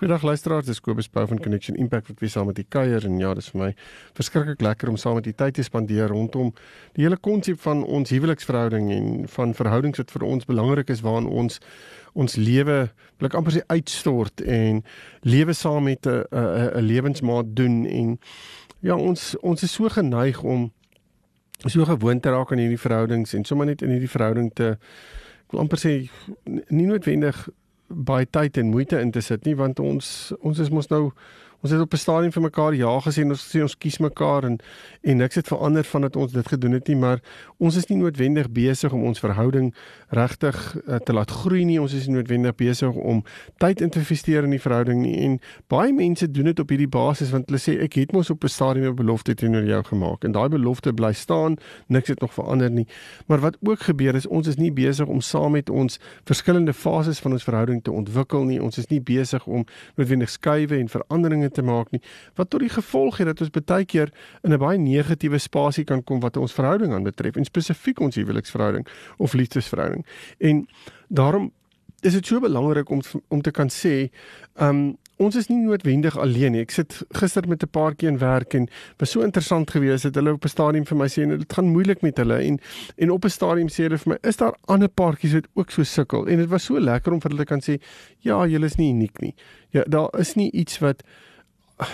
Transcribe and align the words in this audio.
Goeiedag 0.00 0.22
luisteraars, 0.22 0.64
dis 0.64 0.78
Kobus 0.80 1.10
Pau 1.12 1.26
van 1.28 1.38
Connection 1.38 1.76
Impact 1.76 2.06
wat 2.08 2.20
weer 2.20 2.30
saam 2.32 2.46
met 2.46 2.58
u 2.58 2.62
kuier. 2.68 3.04
En 3.04 3.18
ja, 3.18 3.34
dis 3.36 3.50
vir 3.52 3.60
my 3.60 3.66
verskriklik 4.16 4.62
lekker 4.64 4.88
om 4.88 4.96
saam 4.96 5.18
met 5.18 5.26
u 5.28 5.34
tyd 5.36 5.58
te 5.58 5.62
spandeer 5.62 6.08
rondom 6.08 6.54
die 6.96 7.04
hele 7.04 7.18
konsep 7.20 7.60
van 7.60 7.82
ons 7.84 8.08
huweliksverhouding 8.08 8.88
en 8.94 9.10
van 9.28 9.52
verhoudings 9.58 10.00
wat 10.00 10.14
vir 10.16 10.24
ons 10.24 10.48
belangrik 10.48 10.88
is 10.88 11.04
waarin 11.04 11.28
ons 11.28 11.60
ons 12.16 12.38
lewe 12.40 12.78
ek 13.28 13.36
amper 13.36 13.58
sê 13.58 13.66
uitstort 13.68 14.40
en 14.40 14.80
lewe 15.20 15.52
saam 15.52 15.84
met 15.84 16.08
'n 16.08 16.24
'n 16.32 16.80
'n 16.80 16.86
lewensmaat 16.88 17.52
doen. 17.56 17.84
En 17.84 18.18
ja, 18.80 18.96
ons 18.96 19.36
ons 19.42 19.62
is 19.62 19.72
so 19.72 19.88
geneig 19.88 20.42
om 20.42 20.72
so 21.66 21.84
gewoond 21.84 22.22
te 22.22 22.30
raak 22.30 22.52
aan 22.52 22.64
hierdie 22.64 22.84
verhoudings 22.88 23.34
en 23.34 23.44
sommer 23.44 23.66
net 23.66 23.82
in 23.82 23.90
hierdie 23.90 24.16
verhouding 24.16 24.50
te 24.54 24.78
ek 25.50 25.52
wil 25.52 25.60
amper 25.60 25.78
sê 25.78 26.08
nie 26.70 26.86
noodwendig 26.86 27.48
baie 27.90 28.26
tyd 28.26 28.58
en 28.58 28.70
moeite 28.70 29.00
in 29.00 29.10
te 29.10 29.20
sit 29.20 29.44
nie 29.44 29.56
want 29.58 29.80
ons 29.82 30.32
ons 30.40 30.58
is 30.62 30.70
mos 30.70 30.90
nou 30.90 31.10
ons 31.62 31.72
het 31.72 31.80
op 31.80 31.92
'n 31.92 31.96
stadium 31.96 32.32
vir 32.32 32.42
mekaar 32.42 32.74
ja 32.74 33.00
gesê 33.00 33.24
ons 33.24 33.56
sê 33.56 33.62
ons 33.62 33.78
kies 33.78 33.98
mekaar 33.98 34.44
en 34.44 34.58
en 35.02 35.16
niks 35.16 35.34
het 35.34 35.46
verander 35.46 35.84
vandat 35.84 36.16
ons 36.16 36.32
dit 36.32 36.48
gedoen 36.48 36.72
het 36.72 36.88
nie 36.88 36.96
maar 36.96 37.20
ons 37.58 37.76
is 37.76 37.86
nie 37.86 37.98
noodwendig 37.98 38.50
besig 38.50 38.92
om 38.92 39.04
ons 39.04 39.20
verhouding 39.20 39.74
regtig 40.16 40.56
uh, 40.86 40.96
te 41.04 41.12
laat 41.12 41.30
groei 41.30 41.64
nie. 41.68 41.78
Ons 41.80 41.94
is 41.96 42.06
nie 42.08 42.16
noodwendig 42.16 42.54
besig 42.58 42.96
om 42.96 43.22
tyd 43.62 43.82
in 43.84 43.92
te 43.92 44.00
investeer 44.00 44.46
in 44.46 44.54
die 44.54 44.62
verhouding 44.62 45.02
nie. 45.02 45.16
En 45.26 45.36
baie 45.72 45.92
mense 45.94 46.26
doen 46.30 46.50
dit 46.50 46.62
op 46.62 46.72
hierdie 46.72 46.88
basis 46.90 47.32
want 47.34 47.50
hulle 47.50 47.60
sê 47.62 47.76
ek 47.84 47.98
het 48.00 48.14
mos 48.16 48.30
op 48.32 48.44
'n 48.44 48.48
stadium 48.48 48.92
'n 48.92 48.96
belofte 48.96 49.34
teenoor 49.34 49.64
jou 49.64 49.82
gemaak. 49.84 50.24
En 50.24 50.32
daai 50.32 50.48
belofte 50.48 50.92
bly 50.92 51.12
staan 51.12 51.56
niks 51.88 52.08
het 52.08 52.20
nog 52.20 52.34
verander 52.34 52.70
nie. 52.70 52.86
Maar 53.26 53.40
wat 53.40 53.56
ook 53.62 53.80
gebeur 53.80 54.14
is 54.14 54.26
ons 54.26 54.46
is 54.46 54.56
nie 54.56 54.72
besig 54.72 55.06
om 55.06 55.20
saam 55.20 55.52
met 55.52 55.70
ons 55.70 56.00
verskillende 56.24 56.72
fases 56.72 57.18
van 57.18 57.32
ons 57.32 57.44
verhouding 57.44 57.82
te 57.82 57.92
ontwikkel 57.92 58.44
nie. 58.44 58.62
Ons 58.62 58.78
is 58.78 58.86
nie 58.86 59.00
besig 59.00 59.46
om 59.46 59.64
noodwendig 59.96 60.30
skuwe 60.30 60.78
en 60.78 60.88
veranderinge 60.88 61.49
te 61.50 61.62
maak 61.62 61.90
nie 61.90 62.02
wat 62.34 62.50
tot 62.50 62.60
die 62.60 62.72
gevolg 62.72 63.20
het 63.20 63.26
dat 63.26 63.40
ons 63.40 63.50
baie 63.50 63.84
keer 63.84 64.12
in 64.42 64.52
'n 64.52 64.58
baie 64.58 64.78
negatiewe 64.78 65.38
spasie 65.38 65.84
kan 65.84 66.04
kom 66.04 66.20
wat 66.20 66.36
ons 66.36 66.52
verhouding 66.52 66.92
aanbetref 66.92 67.36
en 67.36 67.44
spesifiek 67.44 68.00
ons 68.00 68.16
huweliksverhouding 68.16 68.86
of 69.18 69.32
liefdesverhouding 69.32 70.06
en 70.38 70.66
daarom 71.08 71.52
is 72.00 72.12
dit 72.12 72.26
so 72.26 72.40
belangrik 72.40 72.90
om 72.90 73.00
om 73.28 73.42
te 73.42 73.50
kan 73.50 73.68
sê 73.68 74.10
um 74.60 74.98
Ons 75.20 75.36
is 75.36 75.50
nie 75.50 75.58
noodwendig 75.60 76.14
alleen 76.16 76.54
nie. 76.54 76.62
Ek 76.64 76.72
sit 76.72 76.94
gister 77.12 77.44
met 77.48 77.62
'n 77.62 77.68
paartjie 77.68 78.08
in 78.08 78.18
werk 78.18 78.54
en 78.54 78.68
was 78.96 79.10
so 79.10 79.20
interessant 79.20 79.70
geweest 79.70 80.02
dat 80.02 80.14
hulle 80.14 80.32
op 80.32 80.44
'n 80.44 80.48
stadium 80.48 80.86
vir 80.86 80.96
my 80.96 81.08
sê 81.08 81.22
en 81.22 81.38
dit 81.38 81.52
gaan 81.52 81.68
moeilik 81.68 82.00
met 82.00 82.16
hulle 82.16 82.38
en 82.38 82.58
en 82.96 83.10
op 83.10 83.24
'n 83.24 83.28
stadium 83.28 83.68
sê 83.68 83.84
hulle 83.84 83.98
vir 83.98 84.12
my, 84.12 84.18
"Is 84.28 84.36
daar 84.36 84.56
ander 84.64 84.88
paartjies 84.88 85.32
wat 85.32 85.46
ook 85.54 85.70
so 85.70 85.82
sukkel?" 85.82 86.26
En 86.26 86.38
dit 86.38 86.48
was 86.48 86.64
so 86.64 86.80
lekker 86.80 87.12
om 87.12 87.20
vir 87.20 87.30
hulle 87.30 87.44
kan 87.44 87.60
sê, 87.60 87.78
"Ja, 88.20 88.46
julle 88.46 88.64
is 88.64 88.76
nie 88.76 88.92
uniek 88.92 89.20
nie. 89.20 89.34
Ja, 89.70 89.84
daar 89.88 90.08
is 90.18 90.34
nie 90.34 90.50
iets 90.52 90.78
wat 90.78 91.02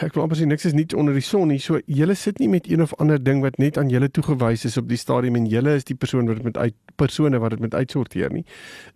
ek 0.03 0.17
wil 0.17 0.25
amper 0.25 0.39
sê 0.39 0.47
niks 0.49 0.67
is 0.67 0.75
nie 0.75 0.87
onder 0.99 1.15
die 1.15 1.25
son 1.25 1.51
nie. 1.53 1.59
So 1.63 1.79
julle 1.87 2.17
sit 2.19 2.41
nie 2.43 2.49
met 2.51 2.67
een 2.71 2.83
of 2.83 2.95
ander 3.03 3.21
ding 3.23 3.43
wat 3.45 3.59
net 3.63 3.79
aan 3.79 3.91
julle 3.93 4.09
toegewys 4.11 4.65
is 4.67 4.77
op 4.81 4.89
die 4.91 4.99
stadium 4.99 5.37
en 5.39 5.47
julle 5.51 5.77
is 5.79 5.87
die 5.87 5.95
persoon 5.95 6.27
wat 6.27 6.41
dit 6.41 6.49
met 6.49 6.59
uit 6.59 6.75
persone 6.99 7.39
wat 7.39 7.55
dit 7.55 7.63
met 7.63 7.75
uitsorteer 7.75 8.33
nie. 8.33 8.45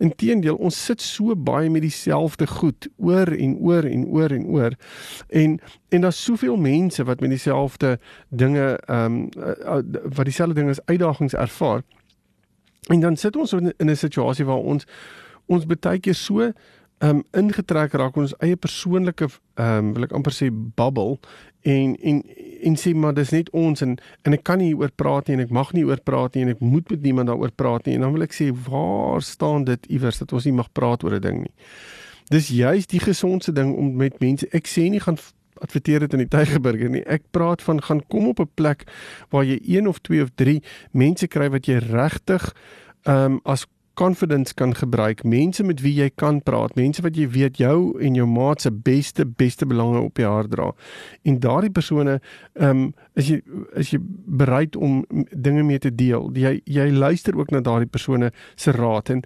Inteendeel, 0.03 0.57
ons 0.57 0.75
sit 0.75 1.01
so 1.01 1.35
baie 1.35 1.69
met 1.69 1.85
dieselfde 1.85 2.47
goed 2.47 2.89
oor 2.97 3.31
en 3.31 3.55
oor 3.61 3.87
en 3.87 4.05
oor 4.09 4.35
en 4.35 4.45
oor. 4.51 4.77
En 5.29 5.59
en 5.91 6.05
daar's 6.07 6.23
soveel 6.23 6.55
mense 6.57 7.03
wat 7.03 7.19
met 7.19 7.29
dieselfde 7.35 7.97
dinge 8.29 8.75
ehm 8.85 9.29
um, 9.35 9.87
wat 10.15 10.25
dieselfde 10.27 10.55
dinge 10.59 10.75
as 10.75 10.85
uitdagings 10.85 11.35
ervaar. 11.35 11.83
En 12.89 12.99
dan 12.99 13.15
sit 13.15 13.35
ons 13.35 13.53
in 13.53 13.73
'n 13.77 13.95
situasie 13.95 14.45
waar 14.45 14.63
ons 14.63 14.85
ons 15.45 15.65
baie 15.65 15.99
keer 15.99 16.15
so 16.15 16.51
um 17.01 17.23
ingetrek 17.37 17.93
raak 17.97 18.17
ons 18.17 18.33
eie 18.45 18.55
persoonlike 18.55 19.27
um 19.61 19.93
wil 19.95 20.05
ek 20.05 20.13
amper 20.17 20.35
sê 20.35 20.49
bubble 20.51 21.17
en 21.61 21.95
en 21.97 22.21
en 22.61 22.77
sê 22.77 22.93
maar 22.93 23.15
dis 23.17 23.33
net 23.33 23.49
ons 23.57 23.81
en 23.81 23.95
en 23.97 24.37
ek 24.37 24.43
kan 24.45 24.61
nie 24.61 24.73
oor 24.77 24.93
praat 24.95 25.27
nie 25.27 25.37
en 25.37 25.43
ek 25.45 25.53
mag 25.53 25.73
nie 25.77 25.85
oor 25.87 26.01
praat 26.05 26.35
nie 26.35 26.45
en 26.45 26.53
ek 26.53 26.61
moet 26.61 26.93
met 26.93 27.01
niemand 27.01 27.31
daaroor 27.31 27.53
praat 27.57 27.87
nie 27.87 27.97
en 27.97 28.05
dan 28.05 28.13
wil 28.15 28.25
ek 28.25 28.37
sê 28.37 28.51
waar 28.67 29.25
staan 29.25 29.65
dit 29.69 29.89
iewers 29.89 30.21
dat 30.21 30.33
ons 30.33 30.45
nie 30.45 30.57
mag 30.57 30.71
praat 30.77 31.03
oor 31.03 31.17
'n 31.17 31.21
ding 31.21 31.39
nie. 31.45 31.53
Dis 32.29 32.47
juist 32.47 32.89
die 32.89 33.01
gesondste 33.01 33.51
ding 33.51 33.75
om 33.75 33.95
met 33.95 34.19
mense 34.19 34.47
ek 34.53 34.67
sê 34.67 34.89
nie 34.89 35.01
gaan 35.01 35.17
adverteer 35.61 35.99
dit 35.99 36.13
in 36.13 36.23
die 36.25 36.31
Tygerberger 36.37 36.89
nie. 36.89 37.03
Ek 37.05 37.23
praat 37.31 37.61
van 37.61 37.81
gaan 37.81 38.01
kom 38.07 38.27
op 38.27 38.39
'n 38.39 38.49
plek 38.55 38.85
waar 39.29 39.43
jy 39.43 39.59
een 39.63 39.87
of 39.87 39.99
twee 39.99 40.21
of 40.21 40.29
drie 40.35 40.61
mense 40.91 41.27
kry 41.27 41.49
wat 41.49 41.65
jy 41.65 41.77
regtig 41.77 42.53
ehm 43.05 43.33
um, 43.33 43.39
as 43.43 43.65
confidence 44.01 44.53
kan 44.57 44.73
gebruik, 44.75 45.23
mense 45.23 45.63
met 45.63 45.81
wie 45.85 45.93
jy 45.93 46.09
kan 46.17 46.39
praat, 46.41 46.73
mense 46.79 47.03
wat 47.05 47.17
jy 47.19 47.27
weet 47.29 47.59
jou 47.61 47.75
en 48.01 48.15
jou 48.17 48.25
maat 48.25 48.63
se 48.63 48.71
beste 48.73 49.25
beste 49.25 49.67
belange 49.69 49.99
op 50.01 50.15
die 50.17 50.25
hart 50.25 50.49
dra. 50.55 50.71
En 51.27 51.37
daardie 51.43 51.69
persone, 51.73 52.17
ehm 52.57 52.69
um, 52.69 52.87
is 53.19 53.27
jy 53.29 53.37
is 53.77 53.91
jy 53.93 53.99
bereid 54.41 54.75
om 54.75 55.03
dinge 55.29 55.63
mee 55.67 55.79
te 55.79 55.91
deel. 55.95 56.31
Jy 56.33 56.61
jy 56.65 56.87
luister 56.95 57.37
ook 57.37 57.51
na 57.53 57.61
daardie 57.61 57.89
persone 57.89 58.31
se 58.55 58.73
raad 58.73 59.11
en 59.13 59.21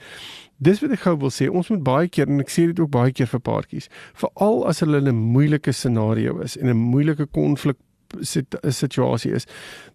dis 0.57 0.81
wat 0.83 0.95
ek 0.95 1.03
gou 1.05 1.15
wil 1.23 1.31
sê, 1.31 1.47
ons 1.47 1.69
moet 1.71 1.83
baie 1.83 2.09
keer 2.09 2.27
en 2.31 2.43
ek 2.43 2.51
sê 2.51 2.65
dit 2.71 2.79
ook 2.79 2.91
baie 2.91 3.13
keer 3.15 3.29
vir 3.31 3.43
paartjies, 3.47 3.87
veral 4.19 4.65
as 4.67 4.81
hulle 4.83 4.99
in 5.03 5.07
'n 5.11 5.31
moeilike 5.35 5.71
scenario 5.71 6.39
is 6.43 6.57
en 6.57 6.67
'n 6.69 6.77
moeilike 6.91 7.27
konflik 7.31 7.77
situasie 8.21 9.31
is, 9.31 9.47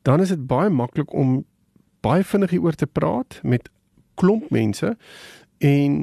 dan 0.02 0.20
is 0.20 0.28
dit 0.28 0.46
baie 0.46 0.70
maklik 0.70 1.12
om 1.12 1.44
baie 2.00 2.24
vinnig 2.24 2.50
hieroor 2.50 2.74
te 2.74 2.86
praat 2.86 3.40
met 3.42 3.68
klomp 4.20 4.50
mense 4.54 4.94
en 5.64 5.98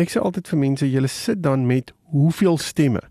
ek 0.00 0.10
sê 0.10 0.20
altyd 0.22 0.50
vir 0.50 0.60
mense 0.60 0.90
julle 0.90 1.10
sit 1.10 1.42
dan 1.42 1.66
met 1.70 1.94
hoeveel 2.14 2.58
stemme 2.58 3.02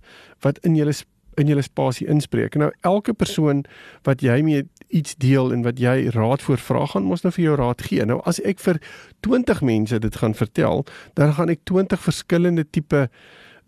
wat 0.43 0.59
in 0.67 0.75
julle 0.79 0.95
in 1.41 1.49
julle 1.49 1.63
spasie 1.65 2.07
inspreek. 2.07 2.55
Nou 2.61 2.71
elke 2.85 3.13
persoon 3.17 3.63
wat 4.07 4.21
jy 4.21 4.35
mee 4.45 4.65
iets 4.93 5.15
deel 5.21 5.53
en 5.53 5.63
wat 5.65 5.79
jy 5.81 6.09
raad 6.13 6.43
voor 6.45 6.61
vra 6.61 6.83
gaan 6.91 7.07
mos 7.09 7.23
nou 7.25 7.31
vir 7.33 7.45
jou 7.47 7.55
raad 7.57 7.81
gee. 7.81 8.05
Nou 8.05 8.19
as 8.29 8.41
ek 8.45 8.61
vir 8.61 8.79
20 9.25 9.63
mense 9.65 9.99
dit 10.03 10.19
gaan 10.21 10.37
vertel, 10.37 10.85
dan 11.17 11.33
gaan 11.37 11.49
ek 11.53 11.63
20 11.69 12.03
verskillende 12.03 12.67
tipe 12.69 13.07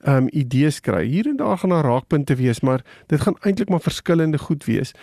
um 0.06 0.30
idees 0.38 0.80
kry. 0.86 1.02
Hier 1.10 1.32
en 1.32 1.40
daar 1.42 1.58
gaan 1.58 1.74
daar 1.74 1.88
raakpunte 1.88 2.38
wees, 2.38 2.62
maar 2.62 2.86
dit 3.10 3.22
gaan 3.22 3.38
eintlik 3.42 3.70
maar 3.74 3.82
verskillende 3.82 4.38
goed 4.38 4.68
wees. 4.70 4.94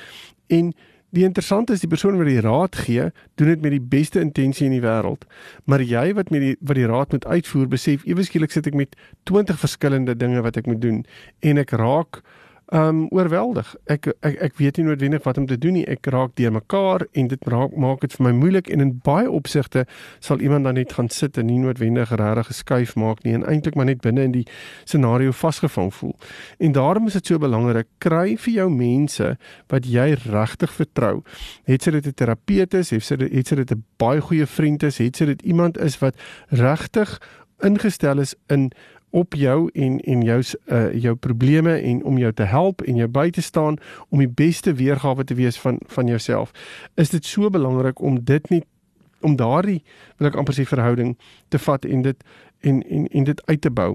En 0.47 0.71
Die 1.13 1.27
interessante 1.29 1.75
is 1.77 1.83
die 1.85 1.91
persoon 1.93 2.17
wat 2.17 2.29
die 2.31 2.41
raad 2.41 2.77
gee, 2.87 3.11
doen 3.37 3.51
dit 3.53 3.61
met 3.61 3.75
die 3.75 3.85
beste 3.85 4.21
intensie 4.21 4.65
in 4.65 4.73
die 4.73 4.85
wêreld. 4.85 5.27
Maar 5.69 5.85
jy 5.85 6.07
wat 6.17 6.31
met 6.33 6.41
die 6.41 6.55
wat 6.65 6.79
die 6.79 6.89
raad 6.89 7.13
moet 7.13 7.27
uitvoer, 7.29 7.67
besef 7.69 8.07
ewe 8.09 8.25
skielik 8.25 8.55
sit 8.55 8.71
ek 8.71 8.79
met 8.79 8.97
20 9.29 9.61
verskillende 9.61 10.17
dinge 10.17 10.41
wat 10.41 10.57
ek 10.57 10.71
moet 10.71 10.81
doen 10.81 11.03
en 11.45 11.61
ek 11.61 11.75
raak 11.77 12.23
um 12.73 13.05
oorweldig. 13.13 13.75
Ek 13.93 14.07
ek 14.25 14.39
ek 14.47 14.55
weet 14.57 14.79
nie 14.81 14.87
noodwendig 14.87 15.25
wat 15.27 15.39
om 15.39 15.47
te 15.47 15.59
doen 15.61 15.77
nie. 15.77 15.85
Ek 15.87 16.07
raak 16.09 16.33
deur 16.41 16.55
mekaar 16.55 17.05
en 17.13 17.29
dit 17.29 17.49
raak 17.53 17.75
maak 17.77 18.01
dit 18.01 18.15
vir 18.17 18.25
my 18.25 18.33
moeilik 18.33 18.71
en 18.73 18.81
in 18.81 18.95
baie 19.05 19.29
opsigte 19.31 19.85
sal 20.25 20.41
iemand 20.41 20.65
dan 20.65 20.79
net 20.81 20.95
gaan 20.97 21.11
sit 21.13 21.37
en 21.37 21.51
nie 21.51 21.59
noodwendig 21.61 22.15
regtig 22.17 22.49
geskuif 22.49 22.95
maak 22.97 23.21
nie 23.27 23.35
en 23.37 23.45
eintlik 23.45 23.77
maar 23.77 23.91
net 23.91 24.01
binne 24.01 24.25
in 24.25 24.33
die 24.33 24.47
scenario 24.85 25.35
vasgevang 25.37 25.93
voel. 25.95 26.17
En 26.59 26.73
daarom 26.73 27.07
is 27.13 27.19
dit 27.21 27.27
so 27.27 27.39
belangrik 27.39 27.91
kry 28.01 28.39
vir 28.41 28.55
jou 28.55 28.69
mense 28.73 29.35
wat 29.69 29.87
jy 29.87 30.09
regtig 30.25 30.73
vertrou. 30.73 31.23
Het 31.69 31.83
sy 31.83 31.91
dit 31.91 32.07
'n 32.07 32.15
terapeut 32.15 32.75
is, 32.75 32.91
het 32.91 33.03
sy 33.03 33.17
dit 33.17 33.33
het 33.33 33.47
sy 33.47 33.57
dit 33.57 33.73
'n 33.73 33.85
baie 33.99 34.21
goeie 34.21 34.47
vriend 34.47 34.83
is, 34.83 34.99
het 34.99 35.17
sy 35.17 35.27
dit 35.27 35.43
iemand 35.43 35.79
is 35.79 35.99
wat 35.99 36.17
regtig 36.49 37.21
ingestel 37.63 38.19
is 38.19 38.35
in 38.49 38.73
op 39.13 39.35
jou 39.35 39.71
en 39.73 40.01
en 40.01 40.23
jou 40.25 40.41
uh, 40.41 40.93
jou 40.97 41.15
probleme 41.15 41.77
en 41.81 42.03
om 42.05 42.19
jou 42.19 42.33
te 42.33 42.49
help 42.49 42.83
en 42.83 42.97
jou 42.97 43.09
by 43.09 43.31
te 43.31 43.43
staan 43.45 43.77
om 44.09 44.19
die 44.19 44.29
beste 44.29 44.75
weergawe 44.75 45.25
te 45.25 45.37
wees 45.37 45.61
van 45.61 45.79
van 45.87 46.07
jouself. 46.07 46.53
Is 46.95 47.13
dit 47.13 47.25
so 47.25 47.51
belangrik 47.51 48.01
om 48.01 48.25
dit 48.25 48.51
nie 48.51 48.63
om 49.21 49.37
daardie 49.37 49.83
wil 50.17 50.31
ek 50.31 50.39
amper 50.41 50.57
sê 50.57 50.67
verhouding 50.67 51.15
te 51.49 51.61
vat 51.63 51.85
en 51.85 52.03
dit 52.09 52.25
en 52.61 52.83
en 52.83 53.07
en 53.07 53.29
dit 53.31 53.43
uit 53.47 53.61
te 53.61 53.71
bou. 53.71 53.93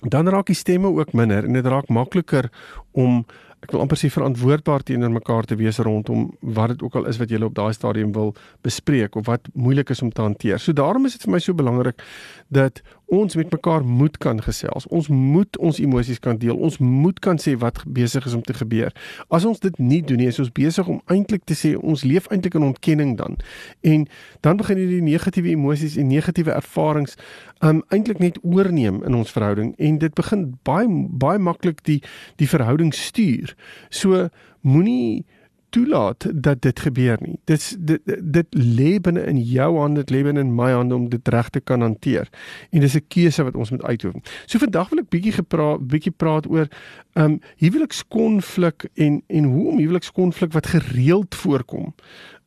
Dan 0.00 0.28
raak 0.28 0.48
die 0.48 0.56
stemme 0.56 0.88
ook 0.88 1.12
minder 1.12 1.44
en 1.44 1.56
dit 1.56 1.66
raak 1.66 1.88
makliker 1.88 2.50
om 2.92 3.24
ek 3.60 3.74
wil 3.74 3.82
amper 3.84 3.98
sê 4.00 4.08
verantwoordbaar 4.08 4.84
teenoor 4.88 5.12
mekaar 5.12 5.44
te 5.44 5.56
wees 5.60 5.78
rondom 5.84 6.30
wat 6.40 6.72
dit 6.72 6.84
ook 6.86 6.96
al 6.96 7.10
is 7.10 7.18
wat 7.20 7.32
jy 7.32 7.40
op 7.44 7.56
daai 7.56 7.74
stadium 7.76 8.14
wil 8.16 8.32
bespreek 8.64 9.18
of 9.20 9.26
wat 9.28 9.50
moeilik 9.52 9.92
is 9.92 10.00
om 10.02 10.12
te 10.12 10.24
hanteer. 10.24 10.58
So 10.58 10.72
daarom 10.72 11.04
is 11.04 11.18
dit 11.18 11.26
vir 11.26 11.34
my 11.34 11.42
so 11.44 11.56
belangrik 11.56 12.00
dat 12.48 12.80
ons 13.10 13.34
met 13.34 13.50
mekaar 13.50 13.84
moet 13.84 14.18
kan 14.18 14.42
gesels. 14.42 14.86
Ons 14.86 15.08
moet 15.08 15.58
ons 15.58 15.78
emosies 15.82 16.18
kan 16.22 16.38
deel. 16.38 16.56
Ons 16.56 16.78
moet 16.78 17.18
kan 17.18 17.38
sê 17.42 17.56
wat 17.58 17.82
besig 17.86 18.26
is 18.26 18.34
om 18.34 18.42
te 18.46 18.54
gebeur. 18.54 18.94
As 19.28 19.44
ons 19.44 19.58
dit 19.58 19.78
nie 19.78 20.00
doen 20.06 20.20
nie, 20.22 20.28
is 20.30 20.38
ons 20.38 20.52
besig 20.54 20.86
om 20.86 21.00
eintlik 21.10 21.42
te 21.44 21.56
sê 21.58 21.72
ons 21.74 22.04
leef 22.06 22.28
eintlik 22.30 22.54
in 22.54 22.68
ontkenning 22.68 23.16
dan. 23.18 23.38
En 23.82 24.06
dan 24.46 24.60
begin 24.60 24.78
hierdie 24.78 25.02
negatiewe 25.02 25.50
emosies 25.56 25.98
en 25.98 26.06
negatiewe 26.12 26.54
ervarings 26.54 27.18
um 27.66 27.82
eintlik 27.90 28.22
net 28.22 28.38
oorneem 28.46 29.02
in 29.04 29.18
ons 29.18 29.34
verhouding 29.34 29.74
en 29.78 29.98
dit 29.98 30.14
begin 30.14 30.46
baie 30.64 30.88
baie 31.20 31.38
maklik 31.38 31.82
die 31.84 31.98
die 32.38 32.48
verhouding 32.48 32.94
stuur. 32.94 33.56
So 33.90 34.28
moenie 34.60 35.26
toelaat 35.70 36.26
dat 36.34 36.62
dit 36.62 36.80
gebeur 36.80 37.18
nie. 37.20 37.38
Dit 37.44 37.76
dit 37.78 38.00
dit 38.22 38.46
lê 38.50 38.98
binne 39.00 39.22
in 39.26 39.40
jou 39.42 39.78
hande, 39.78 40.04
dit 40.04 40.16
lê 40.16 40.22
binne 40.26 40.40
in 40.40 40.54
my 40.54 40.70
hande 40.72 40.94
om 40.94 41.08
dit 41.08 41.28
reg 41.28 41.48
te 41.48 41.60
kan 41.60 41.80
hanteer. 41.80 42.28
En 42.70 42.80
dis 42.80 42.94
'n 42.94 43.04
keuse 43.08 43.42
wat 43.42 43.54
ons 43.54 43.70
moet 43.70 43.82
uitoefen. 43.82 44.22
So 44.46 44.58
vandag 44.58 44.88
wil 44.88 44.98
ek 44.98 45.08
bietjie 45.08 45.32
gepraat 45.32 45.86
bietjie 45.86 46.12
praat 46.16 46.46
oor 46.50 46.68
um 47.12 47.40
huwelikskonflik 47.56 48.88
en 48.94 49.22
en 49.26 49.44
hoe 49.44 49.68
om 49.68 49.78
huwelikskonflik 49.78 50.52
wat 50.52 50.66
gereeld 50.66 51.34
voorkom 51.34 51.94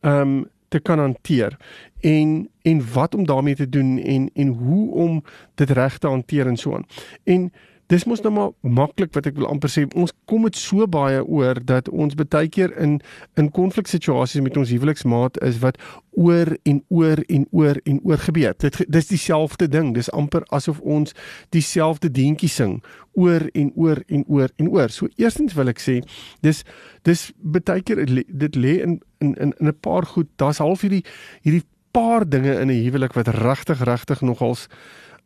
um 0.01 0.45
te 0.67 0.79
kan 0.79 0.99
hanteer 0.99 1.57
en 2.01 2.49
en 2.61 2.93
wat 2.93 3.15
om 3.15 3.25
daarmee 3.25 3.55
te 3.55 3.69
doen 3.69 3.99
en 3.99 4.29
en 4.33 4.47
hoe 4.47 4.91
om 4.91 5.23
dit 5.55 5.69
reg 5.69 5.97
te 5.97 6.07
hanteer 6.07 6.47
en 6.47 6.57
so 6.57 6.75
aan. 6.75 6.85
En 7.23 7.51
dis 7.93 8.05
mos 8.09 8.21
nou 8.25 8.31
maar 8.33 8.51
maklik 8.61 9.13
wat 9.13 9.27
ek 9.29 9.37
wil 9.37 9.49
amper 9.51 9.69
sê 9.69 9.83
ons 9.99 10.13
kom 10.29 10.47
dit 10.47 10.57
so 10.57 10.87
baie 10.89 11.21
oor 11.21 11.59
dat 11.61 11.89
ons 11.91 12.15
baie 12.17 12.49
keer 12.49 12.73
in 12.81 12.97
in 13.37 13.51
konfliksituasies 13.53 14.41
met 14.45 14.57
ons 14.57 14.71
huweliksmaat 14.73 15.37
is 15.45 15.59
wat 15.61 15.77
oor 16.17 16.53
en 16.69 16.81
oor 16.89 17.21
en 17.27 17.45
oor 17.51 17.79
en 17.89 17.99
oor 18.05 18.21
gebeur. 18.21 18.53
Dit 18.61 18.77
dis 18.89 19.07
dieselfde 19.09 19.67
ding. 19.67 19.93
Dis 19.97 20.11
amper 20.13 20.45
asof 20.53 20.79
ons 20.79 21.13
dieselfde 21.55 22.11
deentjie 22.11 22.49
sing 22.49 22.79
oor 23.13 23.45
en 23.53 23.71
oor 23.75 24.01
en 24.07 24.25
oor 24.27 24.49
en 24.57 24.69
oor. 24.73 24.89
So 24.89 25.09
eerstens 25.17 25.57
wil 25.57 25.69
ek 25.73 25.81
sê 25.81 25.99
dis 26.45 26.63
dis 27.07 27.29
baie 27.37 27.81
keer 27.81 28.05
dit 28.05 28.55
lê 28.57 28.79
in 28.85 28.99
in 29.21 29.35
in 29.37 29.53
'n 29.67 29.77
paar 29.81 30.05
goed. 30.05 30.29
Daar's 30.37 30.61
half 30.61 30.81
hierdie 30.81 31.05
hierdie 31.41 31.65
paar 31.91 32.25
dinge 32.29 32.59
in 32.59 32.69
'n 32.69 32.83
huwelik 32.85 33.13
wat 33.13 33.27
regtig 33.27 33.83
regtig 33.83 34.21
nogals 34.21 34.67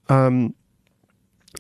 um 0.08 0.54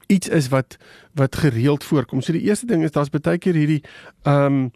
iets 0.07 0.27
is 0.27 0.47
wat 0.47 0.77
wat 1.13 1.35
gereeld 1.35 1.83
voorkom. 1.83 2.21
So 2.21 2.31
die 2.31 2.45
eerste 2.47 2.65
ding 2.65 2.83
is 2.83 2.91
daar's 2.91 3.09
baie 3.09 3.37
keer 3.37 3.53
hierdie 3.53 3.83
ehm 4.23 4.45
um, 4.45 4.71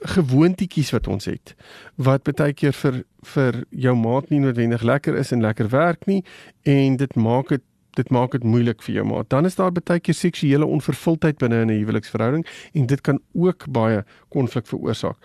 gewoontetjies 0.00 0.90
wat 0.94 1.08
ons 1.12 1.26
het 1.28 1.54
wat 2.00 2.24
baie 2.24 2.54
keer 2.56 2.72
vir 2.72 3.02
vir 3.34 3.64
jou 3.70 3.92
maat 3.96 4.30
nie 4.30 4.40
noodwendig 4.40 4.82
lekker 4.82 5.16
is 5.20 5.32
en 5.32 5.44
lekker 5.44 5.68
werk 5.68 6.06
nie 6.08 6.22
en 6.64 6.96
dit 6.96 7.16
maak 7.16 7.52
dit 7.52 7.64
dit 7.98 8.10
maak 8.14 8.30
dit 8.36 8.44
moeilik 8.46 8.82
vir 8.86 8.94
jou 9.00 9.04
maat. 9.04 9.28
Dan 9.30 9.48
is 9.48 9.56
daar 9.58 9.72
baie 9.74 10.00
keer 10.00 10.14
seksuele 10.14 10.66
onvervuldheid 10.66 11.38
binne 11.38 11.60
in 11.64 11.70
'n 11.70 11.80
huweliksverhouding 11.80 12.46
en 12.72 12.86
dit 12.86 13.00
kan 13.00 13.20
ook 13.34 13.66
baie 13.68 14.04
konflik 14.28 14.66
veroorsaak. 14.66 15.18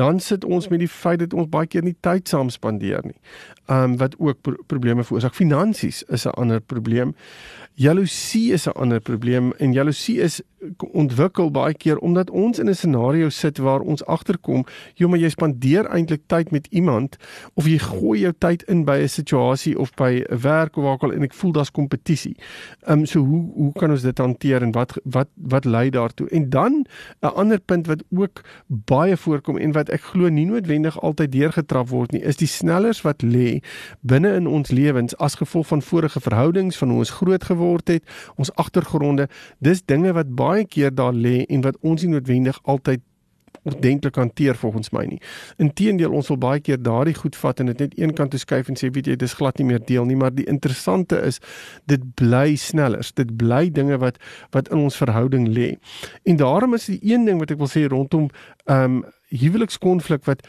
Dan 0.00 0.20
sit 0.24 0.44
ons 0.48 0.68
met 0.72 0.80
die 0.80 0.88
feit 0.88 1.20
dat 1.20 1.34
ons 1.36 1.50
baie 1.52 1.68
keer 1.68 1.84
nie 1.84 1.96
tyd 2.00 2.30
saam 2.30 2.48
spandeer 2.52 3.04
nie. 3.04 3.18
Um 3.70 3.98
wat 4.00 4.16
ook 4.18 4.40
pro 4.40 4.56
probleme 4.66 5.04
veroorsaak. 5.04 5.36
Finansies 5.36 6.02
is 6.08 6.26
'n 6.26 6.36
ander 6.40 6.60
probleem. 6.60 7.14
Jaloesie 7.74 8.52
is 8.52 8.66
'n 8.66 8.76
ander 8.76 9.00
probleem 9.00 9.52
en 9.58 9.72
jaloesie 9.72 10.20
is 10.20 10.42
ontwikkel 10.92 11.50
baie 11.50 11.74
keer 11.74 11.98
omdat 11.98 12.30
ons 12.30 12.58
in 12.58 12.68
'n 12.68 12.74
scenario 12.74 13.28
sit 13.28 13.58
waar 13.58 13.80
ons 13.80 14.04
agterkom, 14.04 14.64
jy 14.94 15.06
maar 15.06 15.18
jy 15.18 15.28
spandeer 15.28 15.86
eintlik 15.86 16.20
tyd 16.26 16.50
met 16.50 16.66
iemand 16.70 17.16
of 17.54 17.66
jy 17.66 17.78
gooi 17.78 18.20
jou 18.20 18.32
tyd 18.38 18.62
in 18.62 18.84
by 18.84 18.98
'n 19.00 19.08
situasie 19.08 19.78
of 19.78 19.94
by 19.94 20.24
'n 20.28 20.40
werk 20.40 20.76
of 20.76 20.82
waar 20.84 20.92
ook 20.92 21.02
al 21.02 21.12
en 21.12 21.22
ek 21.22 21.34
voel 21.34 21.52
daar's 21.52 21.70
kompetisie. 21.70 22.36
Um, 22.88 23.06
so 23.06 23.20
hoe 23.20 23.52
hoe 23.54 23.72
kan 23.72 23.90
ons 23.90 24.02
dit 24.02 24.18
hanteer 24.18 24.62
en 24.62 24.72
wat 24.72 24.98
wat 25.04 25.28
wat 25.34 25.64
lei 25.64 25.90
daartoe? 25.90 26.28
En 26.28 26.50
dan 26.50 26.84
'n 27.22 27.26
ander 27.26 27.60
punt 27.60 27.86
wat 27.86 28.02
ook 28.10 28.40
baie 28.66 29.16
voorkom 29.16 29.56
en 29.56 29.72
wat 29.72 29.88
ek 29.92 30.12
glo 30.12 30.30
nie 30.32 30.46
noodwendig 30.48 30.96
altyd 31.00 31.32
deurgetrap 31.34 31.90
word 31.90 32.14
nie, 32.14 32.22
is 32.22 32.40
die 32.40 32.48
snellers 32.50 33.02
wat 33.06 33.24
lê 33.26 33.60
binne 34.00 34.32
in 34.38 34.46
ons 34.46 34.72
lewens 34.74 35.16
as 35.18 35.38
gevolg 35.40 35.68
van 35.70 35.82
vorige 35.82 36.20
verhoudings, 36.20 36.78
van 36.80 36.94
hoe 36.94 37.02
ons 37.04 37.14
groot 37.20 37.44
geword 37.44 37.92
het, 37.92 38.04
ons 38.36 38.52
agtergronde, 38.60 39.28
dis 39.58 39.82
dinge 39.82 40.14
wat 40.16 40.34
baie 40.36 40.64
keer 40.64 40.94
daar 40.94 41.14
lê 41.14 41.44
en 41.48 41.64
wat 41.66 41.78
ons 41.82 42.02
nie 42.04 42.14
noodwendig 42.14 42.60
altyd 42.64 43.04
ordentlik 43.62 44.16
hanteer 44.16 44.56
volgens 44.56 44.90
my 44.90 45.04
nie. 45.04 45.20
Inteendeel 45.60 46.12
ons 46.16 46.28
wil 46.32 46.38
baie 46.40 46.60
keer 46.64 46.80
daardie 46.82 47.14
goed 47.14 47.36
vat 47.36 47.60
en 47.60 47.70
dit 47.72 47.82
net 47.84 47.98
een 47.98 48.14
kant 48.16 48.32
toe 48.32 48.40
skuif 48.40 48.70
en 48.72 48.78
sê 48.80 48.90
weet 48.94 49.10
jy 49.10 49.16
dis 49.20 49.36
glad 49.36 49.60
nie 49.60 49.68
meer 49.68 49.82
deel 49.84 50.08
nie, 50.08 50.16
maar 50.16 50.32
die 50.34 50.46
interessante 50.48 51.20
is 51.26 51.40
dit 51.90 52.04
bly 52.20 52.56
sneller. 52.56 53.04
Dit 53.14 53.36
bly 53.36 53.68
dinge 53.70 53.98
wat 54.00 54.20
wat 54.56 54.70
in 54.72 54.84
ons 54.86 54.96
verhouding 54.96 55.48
lê. 55.48 55.74
En 56.24 56.40
daarom 56.40 56.74
is 56.74 56.88
die 56.88 57.00
een 57.02 57.26
ding 57.28 57.40
wat 57.42 57.52
ek 57.52 57.60
wil 57.60 57.70
sê 57.70 57.86
rondom 57.88 58.30
ehm 58.66 59.00
um, 59.00 59.02
huwelikskonflik 59.30 60.24
wat 60.26 60.40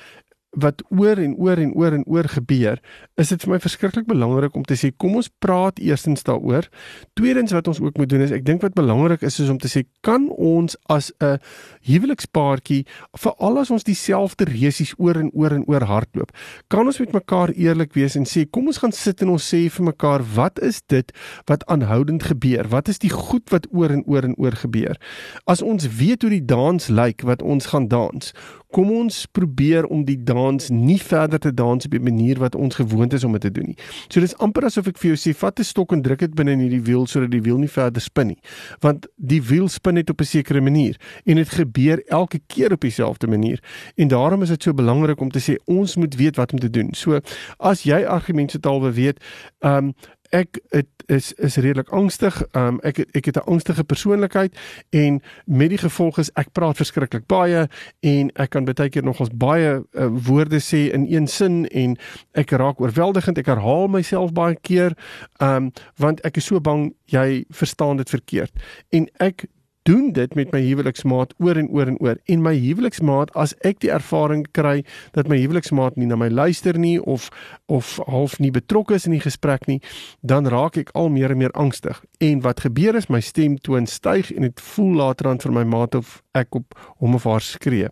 wat 0.59 0.83
oor 0.91 1.15
en 1.17 1.35
oor 1.39 1.57
en 1.57 1.71
oor 1.79 1.93
en 1.95 2.03
oor 2.11 2.27
gebeur, 2.27 2.79
is 3.15 3.29
dit 3.31 3.43
vir 3.45 3.53
my 3.53 3.59
verskriklik 3.63 4.07
belangrik 4.09 4.55
om 4.55 4.65
te 4.67 4.75
sê 4.75 4.89
kom 4.91 5.15
ons 5.15 5.29
praat 5.39 5.79
eerstens 5.79 6.25
daaroor. 6.27 6.67
Tweedens 7.15 7.53
wat 7.55 7.69
ons 7.71 7.79
ook 7.79 7.97
moet 7.97 8.09
doen 8.11 8.25
is 8.25 8.33
ek 8.35 8.43
dink 8.45 8.63
wat 8.65 8.75
belangrik 8.75 9.23
is 9.23 9.39
is 9.39 9.51
om 9.51 9.59
te 9.61 9.71
sê 9.71 9.85
kan 10.03 10.27
ons 10.35 10.75
as 10.91 11.11
'n 11.21 11.39
huwelikspaartjie 11.87 12.85
veral 13.17 13.59
as 13.59 13.71
ons 13.71 13.83
dieselfde 13.83 14.45
resies 14.45 14.93
oor 14.97 15.15
en 15.15 15.31
oor 15.33 15.51
en 15.51 15.63
oor 15.67 15.83
hardloop, 15.87 16.31
kan 16.67 16.85
ons 16.85 16.99
met 16.99 17.13
mekaar 17.13 17.51
eerlik 17.55 17.93
wees 17.93 18.15
en 18.15 18.25
sê 18.25 18.45
kom 18.45 18.67
ons 18.67 18.77
gaan 18.77 18.91
sit 18.91 19.21
en 19.21 19.29
ons 19.29 19.53
sê 19.53 19.69
vir 19.69 19.85
mekaar 19.85 20.21
wat 20.35 20.59
is 20.59 20.81
dit 20.87 21.11
wat 21.47 21.65
aanhoudend 21.67 22.23
gebeur? 22.23 22.67
Wat 22.67 22.87
is 22.87 22.99
die 22.99 23.09
goed 23.09 23.49
wat 23.49 23.67
oor 23.71 23.89
en 23.89 24.03
oor 24.05 24.23
en 24.23 24.35
oor 24.37 24.51
gebeur? 24.51 24.97
As 25.45 25.61
ons 25.61 25.87
weet 25.87 26.21
hoe 26.21 26.31
die 26.31 26.45
dans 26.45 26.87
lyk 26.87 27.21
wat 27.23 27.41
ons 27.41 27.65
gaan 27.65 27.87
dans, 27.87 28.33
kom 28.71 28.91
ons 28.91 29.25
probeer 29.31 29.85
om 29.91 30.05
die 30.07 30.17
dans 30.23 30.69
nie 30.69 30.99
verder 30.99 31.39
te 31.39 31.53
dans 31.53 31.85
op 31.85 31.93
'n 31.93 32.03
manier 32.03 32.39
wat 32.39 32.55
ons 32.55 32.75
gewoond 32.75 33.13
is 33.13 33.23
om 33.23 33.31
dit 33.31 33.41
te 33.41 33.51
doen 33.51 33.65
nie. 33.65 33.77
So 34.07 34.19
dis 34.19 34.37
amper 34.37 34.65
asof 34.65 34.87
ek 34.87 34.97
vir 34.97 35.15
jou 35.15 35.17
sê 35.17 35.35
vat 35.37 35.59
'n 35.59 35.63
stok 35.63 35.91
en 35.91 36.01
druk 36.01 36.19
dit 36.19 36.35
binne 36.35 36.51
in 36.51 36.59
hierdie 36.59 36.81
wiel 36.81 37.07
sodat 37.07 37.31
die 37.31 37.41
wiel 37.41 37.57
nie 37.57 37.67
verder 37.67 38.01
spin 38.01 38.27
nie. 38.27 38.39
Want 38.79 39.07
die 39.17 39.41
wiel 39.41 39.67
spin 39.67 39.93
net 39.93 40.09
op 40.09 40.21
'n 40.21 40.25
sekere 40.25 40.61
manier 40.61 40.95
en 41.25 41.35
dit 41.35 41.49
gebeur 41.49 42.03
elke 42.07 42.39
keer 42.47 42.71
op 42.71 42.81
dieselfde 42.81 43.27
manier. 43.27 43.59
En 43.95 44.07
daarom 44.07 44.41
is 44.41 44.49
dit 44.49 44.63
so 44.63 44.73
belangrik 44.73 45.21
om 45.21 45.29
te 45.29 45.39
sê 45.39 45.55
ons 45.65 45.95
moet 45.95 46.15
weet 46.15 46.35
wat 46.35 46.53
om 46.53 46.59
te 46.59 46.69
doen. 46.69 46.93
So 46.93 47.19
as 47.59 47.83
jy 47.83 48.05
argumente 48.05 48.59
taalwe 48.59 48.91
weet, 48.91 49.19
ehm 49.59 49.85
um, 49.85 49.93
ek 50.31 50.59
het, 50.71 50.87
is 51.11 51.33
is 51.33 51.55
redelik 51.55 51.89
angstig. 51.89 52.41
Um 52.55 52.79
ek 52.87 53.03
ek 53.11 53.25
het 53.25 53.37
'n 53.37 53.49
angstige 53.51 53.83
persoonlikheid 53.83 54.57
en 54.89 55.21
met 55.45 55.69
die 55.69 55.77
gevolg 55.77 56.17
is 56.17 56.31
ek 56.33 56.51
praat 56.51 56.77
verskriklik 56.77 57.27
baie 57.27 57.67
en 57.99 58.31
ek 58.35 58.49
kan 58.49 58.65
baie 58.65 58.89
keer 58.89 59.03
nogals 59.03 59.29
baie 59.33 59.83
uh, 59.91 60.07
woorde 60.27 60.59
sê 60.59 60.91
in 60.93 61.05
een 61.09 61.27
sin 61.27 61.65
en 61.67 61.97
ek 62.31 62.51
raak 62.51 62.79
oorweldigend. 62.79 63.37
Ek 63.37 63.45
herhaal 63.45 63.87
myself 63.87 64.33
baie 64.33 64.55
keer 64.61 64.95
um 65.39 65.71
want 65.97 66.21
ek 66.21 66.37
is 66.37 66.45
so 66.45 66.59
bang 66.59 66.93
jy 67.05 67.45
verstaan 67.49 67.97
dit 67.97 68.09
verkeerd. 68.09 68.51
En 68.89 69.07
ek 69.19 69.45
doen 69.83 70.11
dit 70.13 70.35
met 70.35 70.51
my 70.51 70.61
huweliksmaat 70.61 71.33
oor 71.39 71.57
en 71.57 71.69
oor 71.69 71.87
en 71.87 71.97
oor. 71.99 72.17
En 72.25 72.41
my 72.41 72.53
huweliksmaat 72.57 73.33
as 73.39 73.53
ek 73.67 73.79
die 73.81 73.91
ervaring 73.93 74.43
kry 74.53 74.81
dat 75.15 75.29
my 75.31 75.39
huweliksmaat 75.41 75.97
nie 75.97 76.07
na 76.09 76.17
my 76.19 76.29
luister 76.29 76.77
nie 76.77 76.99
of 77.01 77.29
of 77.65 77.97
half 78.07 78.37
nie 78.39 78.51
betrokke 78.51 78.95
is 78.99 79.07
in 79.09 79.15
die 79.15 79.23
gesprek 79.23 79.67
nie 79.67 79.79
dan 80.21 80.49
raak 80.49 80.77
ek 80.77 80.93
al 80.93 81.09
meer 81.09 81.33
en 81.33 81.41
meer 81.41 81.55
angstig. 81.57 82.03
En 82.19 82.43
wat 82.45 82.61
gebeur 82.67 82.95
is 82.95 83.09
my 83.09 83.21
stem 83.21 83.57
toon 83.57 83.87
styg 83.87 84.31
en 84.35 84.49
dit 84.49 84.65
voel 84.73 84.95
later 85.01 85.31
aan 85.31 85.41
vir 85.41 85.55
my 85.55 85.63
maat 85.63 85.95
of 85.95 86.21
ek 86.37 86.61
op 86.61 86.77
hom 86.99 87.17
of 87.17 87.25
haar 87.25 87.41
skree. 87.41 87.89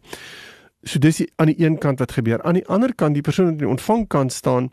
So 0.83 0.99
dis 0.99 1.25
aan 1.35 1.51
die 1.51 1.59
een 1.59 1.77
kant 1.77 1.99
wat 1.99 2.13
gebeur. 2.15 2.41
Aan 2.43 2.61
die 2.61 2.67
ander 2.67 2.93
kant 2.95 3.17
die 3.17 3.25
persoon 3.25 3.53
in 3.53 3.57
die 3.57 3.67
ontvangkant 3.67 4.31
staan 4.33 4.69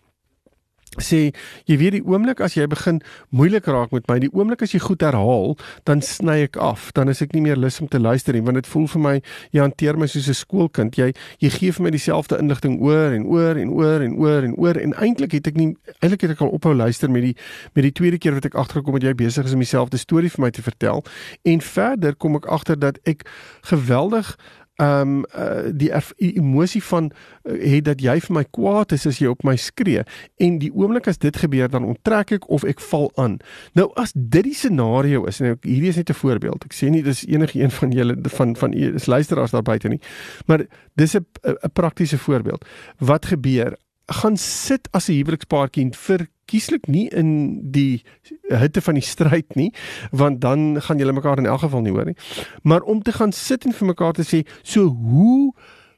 sê 1.02 1.32
jy 1.66 1.76
weet 1.80 1.98
die 1.98 2.04
oomblik 2.04 2.40
as 2.40 2.56
jy 2.56 2.66
begin 2.70 3.00
moeilik 3.30 3.66
raak 3.66 3.92
met 3.92 4.06
my 4.08 4.18
die 4.22 4.30
oomblik 4.32 4.62
as 4.62 4.74
jy 4.74 4.80
goed 4.80 5.02
herhaal 5.04 5.56
dan 5.84 6.02
sny 6.02 6.42
ek 6.46 6.56
af. 6.56 6.92
Dan 6.96 7.08
is 7.08 7.22
ek 7.22 7.34
nie 7.36 7.42
meer 7.44 7.56
lus 7.56 7.80
om 7.80 7.88
te 7.88 8.00
luister 8.00 8.34
nie 8.36 8.44
want 8.46 8.60
dit 8.60 8.66
voel 8.66 8.86
vir 8.94 9.02
my 9.02 9.14
jy 9.52 9.60
hanteer 9.60 9.98
my 9.98 10.06
soos 10.06 10.28
'n 10.28 10.34
skoolkind. 10.34 10.96
Jy 10.96 11.12
jy 11.40 11.50
gee 11.50 11.72
vir 11.72 11.82
my 11.82 11.90
dieselfde 11.90 12.38
inligting 12.38 12.80
oor 12.80 13.12
en 13.12 13.26
oor 13.26 13.56
en 13.56 13.70
oor 13.70 14.00
en 14.00 14.16
oor 14.16 14.42
en 14.42 14.54
oor 14.56 14.76
en 14.76 14.94
eintlik 14.94 15.32
het 15.32 15.46
ek 15.46 15.56
nie 15.56 15.76
eintlik 16.00 16.22
het 16.22 16.30
ek 16.30 16.40
al 16.40 16.54
ophou 16.54 16.74
luister 16.74 17.10
met 17.10 17.22
die 17.22 17.36
met 17.74 17.82
die 17.84 17.92
tweede 17.92 18.18
keer 18.18 18.34
wat 18.34 18.44
ek 18.44 18.54
agtergekom 18.54 18.94
het 18.94 19.02
jy 19.02 19.14
besig 19.14 19.44
is 19.44 19.52
om 19.52 19.60
dieselfde 19.60 19.98
storie 19.98 20.30
vir 20.30 20.40
my 20.40 20.50
te 20.50 20.62
vertel. 20.62 21.04
En 21.44 21.60
verder 21.60 22.14
kom 22.14 22.36
ek 22.36 22.46
agter 22.46 22.78
dat 22.78 22.98
ek 23.04 23.26
geweldig 23.62 24.36
ehm 24.76 25.00
um, 25.00 25.24
uh, 25.36 25.72
die 25.72 25.92
emosie 26.36 26.82
van 26.84 27.10
uh, 27.10 27.72
het 27.72 27.84
dat 27.84 28.02
jy 28.04 28.18
vir 28.20 28.34
my 28.36 28.42
kwaad 28.44 28.92
is 28.92 29.06
as 29.08 29.20
jy 29.22 29.30
op 29.32 29.44
my 29.44 29.54
skree 29.56 30.02
en 30.36 30.58
die 30.60 30.68
oomblik 30.74 31.08
as 31.08 31.18
dit 31.18 31.36
gebeur 31.36 31.70
dan 31.72 31.86
onttrek 31.88 32.34
ek 32.36 32.48
of 32.52 32.64
ek 32.68 32.82
val 32.90 33.08
aan. 33.16 33.38
Nou 33.72 33.88
as 33.96 34.12
dit 34.12 34.44
die 34.44 34.54
scenario 34.54 35.24
is 35.24 35.40
en 35.40 35.54
nou, 35.54 35.56
hierdie 35.62 35.94
is 35.94 35.96
net 35.96 36.10
'n 36.10 36.20
voorbeeld. 36.20 36.64
Ek 36.64 36.74
sê 36.74 36.90
nie 36.90 37.02
dis 37.02 37.24
enige 37.26 37.60
een 37.62 37.70
van 37.70 37.90
julle 37.90 38.16
van 38.36 38.56
van 38.56 38.72
u 38.72 38.94
is 38.94 39.06
luisteraars 39.06 39.50
daar 39.50 39.62
buite 39.62 39.88
nie. 39.88 40.00
Maar 40.46 40.66
dis 40.94 41.16
'n 41.16 41.24
'n 41.42 41.72
praktiese 41.72 42.18
voorbeeld. 42.18 42.64
Wat 42.98 43.26
gebeur? 43.26 43.76
Gaan 44.06 44.36
sit 44.36 44.88
as 44.92 45.08
'n 45.08 45.12
huwelikspaartjie 45.12 45.84
en 45.84 45.94
vir 45.94 46.28
verkieslik 46.46 46.86
nie 46.86 47.08
in 47.10 47.60
die 47.72 48.02
hitte 48.48 48.80
van 48.80 48.94
die 48.94 49.02
stryd 49.02 49.56
nie, 49.56 49.72
want 50.12 50.40
dan 50.40 50.80
gaan 50.80 50.98
julle 50.98 51.12
mekaar 51.12 51.38
in 51.38 51.46
elk 51.46 51.64
geval 51.66 51.82
nie 51.82 51.92
hoor 51.92 52.06
nie. 52.06 52.16
Maar 52.62 52.82
om 52.86 53.02
te 53.02 53.12
gaan 53.12 53.32
sit 53.32 53.64
en 53.66 53.74
vir 53.74 53.86
mekaar 53.86 54.12
te 54.14 54.22
sê, 54.22 54.44
so 54.62 54.86
hoe 54.86 55.52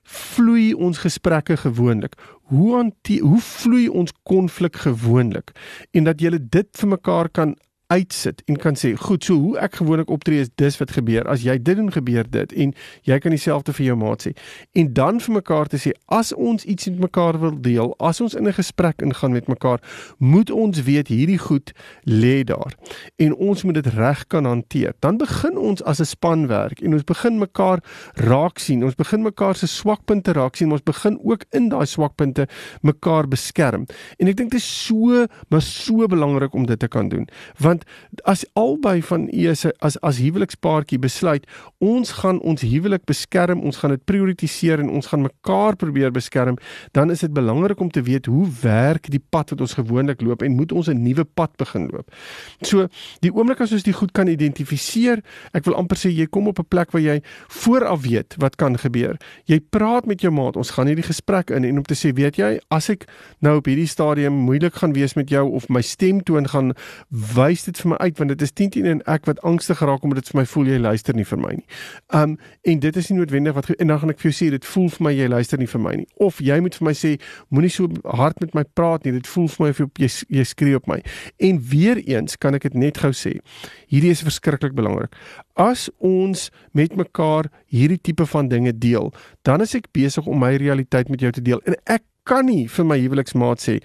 vloei 0.09 0.73
ons 0.73 0.99
gesprekke 0.99 1.57
gewoonlik? 1.57 2.17
Hoe 2.49 2.77
hanteer 2.77 3.23
hoe 3.23 3.41
vloei 3.41 3.89
ons 3.89 4.13
konflik 4.25 4.77
gewoonlik? 4.77 5.53
En 5.93 6.05
dat 6.09 6.21
jy 6.21 6.39
dit 6.41 6.69
vir 6.81 6.89
mekaar 6.89 7.29
kan 7.29 7.57
uitsit 7.89 8.43
en 8.45 8.57
kan 8.57 8.77
sê, 8.77 8.93
"Goed, 8.97 9.25
so 9.25 9.35
hoe 9.35 9.59
ek 9.59 9.75
gewoonlik 9.75 10.11
optree 10.11 10.41
is 10.41 10.49
dis 10.55 10.77
wat 10.77 10.91
gebeur. 10.91 11.29
As 11.29 11.43
jy 11.43 11.63
dit 11.63 11.77
doen, 11.77 11.93
gebeur 11.93 12.31
dit." 12.31 12.53
En 12.53 12.75
jy 13.03 13.19
kan 13.19 13.31
dieselfde 13.31 13.73
vir 13.73 13.87
jou 13.87 13.97
maat 13.97 14.27
sê. 14.27 14.33
En 14.73 14.93
dan 14.93 15.21
vir 15.21 15.35
mekaar 15.35 15.67
te 15.67 15.77
sê, 15.77 15.91
"As 16.07 16.35
ons 16.35 16.65
iets 16.65 16.89
met 16.89 16.99
mekaar 16.99 17.41
wil 17.41 17.61
deel, 17.61 17.95
as 17.99 18.21
ons 18.21 18.35
in 18.35 18.47
'n 18.47 18.53
gesprek 18.53 19.03
ingaan 19.03 19.33
met 19.33 19.47
mekaar, 19.47 19.81
moet 20.19 20.51
ons 20.51 20.83
weet 20.83 21.09
hierdie 21.09 21.39
goed 21.39 21.73
lê 22.05 22.45
daar 22.45 22.75
en 23.17 23.35
ons 23.35 23.63
moet 23.63 23.75
dit 23.75 23.87
reg 23.87 24.27
kan 24.27 24.45
hanteer." 24.45 24.93
Dan 25.01 25.17
begin 25.17 25.59
ons 25.59 25.83
as 25.83 26.01
'n 26.01 26.05
span 26.05 26.47
werk 26.47 26.81
en 26.81 26.93
ons 26.93 27.05
begin 27.05 27.39
mekaar 27.39 27.79
raak 28.15 28.59
sien. 28.59 28.85
Ons 28.85 28.95
begin 28.95 29.23
mekaar 29.23 29.57
se 29.57 29.67
swakpunte 29.67 30.33
raak 30.33 30.57
sien. 30.57 30.73
Ons 30.73 30.83
begin 30.83 31.19
ook 31.23 31.45
in 31.51 31.69
daai 31.69 31.87
swakpunte 31.87 32.49
mekaar 32.83 33.29
beskerm. 33.29 33.87
En 34.19 34.29
ek 34.29 34.37
dink 34.37 34.51
dit 34.51 34.61
is 34.61 34.85
so, 34.87 35.27
maar 35.49 35.63
so 35.63 36.07
belangrik 36.07 36.55
om 36.55 36.67
dit 36.67 36.79
te 36.79 36.89
kan 36.89 37.09
doen. 37.09 37.29
Want 37.59 37.78
want 37.79 38.25
as 38.27 38.45
albei 38.55 39.03
van 39.03 39.29
u 39.33 39.49
as 39.49 39.67
as 39.81 39.97
as 40.03 40.19
huwelikspaartjie 40.19 40.99
besluit 40.99 41.47
ons 41.79 42.11
gaan 42.21 42.41
ons 42.41 42.63
huwelik 42.63 43.05
beskerm 43.07 43.61
ons 43.61 43.77
gaan 43.77 43.91
dit 43.91 44.05
prioritiseer 44.05 44.81
en 44.81 44.91
ons 44.91 45.07
gaan 45.07 45.23
mekaar 45.23 45.77
probeer 45.77 46.11
beskerm 46.11 46.59
dan 46.93 47.11
is 47.11 47.21
dit 47.21 47.33
belangrik 47.33 47.81
om 47.81 47.91
te 47.91 48.03
weet 48.03 48.27
hoe 48.27 48.47
werk 48.63 49.11
die 49.11 49.23
pad 49.31 49.51
wat 49.51 49.61
ons 49.61 49.75
gewoonlik 49.79 50.23
loop 50.23 50.43
en 50.43 50.57
moet 50.57 50.73
ons 50.73 50.89
'n 50.89 51.03
nuwe 51.03 51.25
pad 51.25 51.51
begin 51.57 51.89
loop. 51.93 52.11
So 52.63 52.89
die 53.21 53.33
oomblik 53.33 53.61
as 53.61 53.73
ons 53.73 53.83
dit 53.83 53.95
goed 53.95 54.13
kan 54.13 54.29
identifiseer 54.29 55.23
ek 55.53 55.65
wil 55.65 55.75
amper 55.75 55.97
sê 55.97 56.11
jy 56.11 56.27
kom 56.27 56.49
op 56.49 56.59
'n 56.59 56.69
plek 56.69 56.91
waar 56.93 57.03
jy 57.03 57.23
vooraf 57.49 58.03
weet 58.03 58.35
wat 58.39 58.57
kan 58.57 58.79
gebeur. 58.79 59.17
Jy 59.47 59.61
praat 59.61 60.07
met 60.07 60.21
jou 60.21 60.33
maat 60.33 60.57
ons 60.57 60.71
gaan 60.71 60.87
hierdie 60.87 61.05
gesprek 61.05 61.51
in 61.51 61.65
en 61.65 61.77
om 61.79 61.85
te 61.85 61.95
sê 61.95 62.13
weet 62.13 62.37
jy 62.37 62.59
as 62.71 62.91
ek 62.91 63.07
nou 63.41 63.57
op 63.57 63.67
hierdie 63.67 63.87
stadium 63.87 64.33
moeilik 64.33 64.75
gaan 64.75 64.93
wees 64.93 65.15
met 65.15 65.29
jou 65.31 65.51
of 65.51 65.69
my 65.69 65.83
stemtoon 65.83 66.49
gaan 66.49 66.73
wys 67.11 67.68
dit 67.69 67.81
vir 67.83 67.91
my 67.93 67.99
uit 68.03 68.19
want 68.19 68.33
dit 68.33 68.45
is 68.47 68.53
10 68.61 68.73
10 68.77 68.89
en 68.93 69.03
ek 69.15 69.29
wat 69.31 69.41
angstig 69.47 69.79
geraak 69.81 70.05
omdat 70.07 70.23
dit 70.23 70.31
vir 70.33 70.41
my 70.41 70.45
voel 70.53 70.71
jy 70.73 70.79
luister 70.83 71.17
nie 71.17 71.27
vir 71.29 71.41
my 71.43 71.53
nie. 71.61 71.67
Um 72.21 72.37
en 72.73 72.83
dit 72.85 73.01
is 73.03 73.11
nie 73.11 73.19
noodwendig 73.19 73.57
wat 73.57 73.71
en 73.77 73.93
dan 73.93 74.03
gaan 74.03 74.15
ek 74.15 74.23
vir 74.23 74.31
jou 74.31 74.37
sê 74.39 74.51
dit 74.55 74.69
voel 74.73 74.89
vir 74.97 75.07
my 75.07 75.15
jy 75.15 75.29
luister 75.35 75.63
nie 75.63 75.71
vir 75.71 75.85
my 75.85 75.95
nie. 76.01 76.09
Of 76.29 76.43
jy 76.45 76.59
moet 76.65 76.81
vir 76.81 76.89
my 76.89 76.95
sê 76.97 77.15
moenie 77.55 77.73
so 77.73 77.89
hard 78.21 78.41
met 78.45 78.57
my 78.59 78.65
praat 78.79 79.07
nie. 79.07 79.15
Dit 79.19 79.31
voel 79.31 79.49
vir 79.55 79.67
my 79.67 79.71
of 79.75 79.83
jy 80.01 80.11
jy 80.41 80.47
skree 80.49 80.77
op 80.79 80.89
my. 80.91 81.01
En 81.39 81.63
weer 81.71 82.03
eens 82.05 82.37
kan 82.37 82.59
ek 82.59 82.69
dit 82.69 82.79
net 82.89 82.99
gou 83.05 83.13
sê. 83.13 83.39
Hierdie 83.89 84.13
is 84.13 84.25
verskriklik 84.27 84.77
belangrik. 84.77 85.15
As 85.59 85.89
ons 86.05 86.49
met 86.73 86.95
mekaar 86.97 87.49
hierdie 87.73 87.99
tipe 88.01 88.27
van 88.27 88.49
dinge 88.49 88.73
deel, 88.73 89.13
dan 89.43 89.65
is 89.65 89.75
ek 89.75 89.91
besig 89.97 90.27
om 90.27 90.39
my 90.39 90.55
realiteit 90.61 91.09
met 91.09 91.21
jou 91.21 91.33
te 91.33 91.45
deel 91.45 91.63
en 91.67 91.77
ek 91.87 92.05
kan 92.29 92.47
nie 92.47 92.67
vir 92.69 92.87
my 92.89 92.99
huweliksmaat 93.01 93.63
sê 93.65 93.79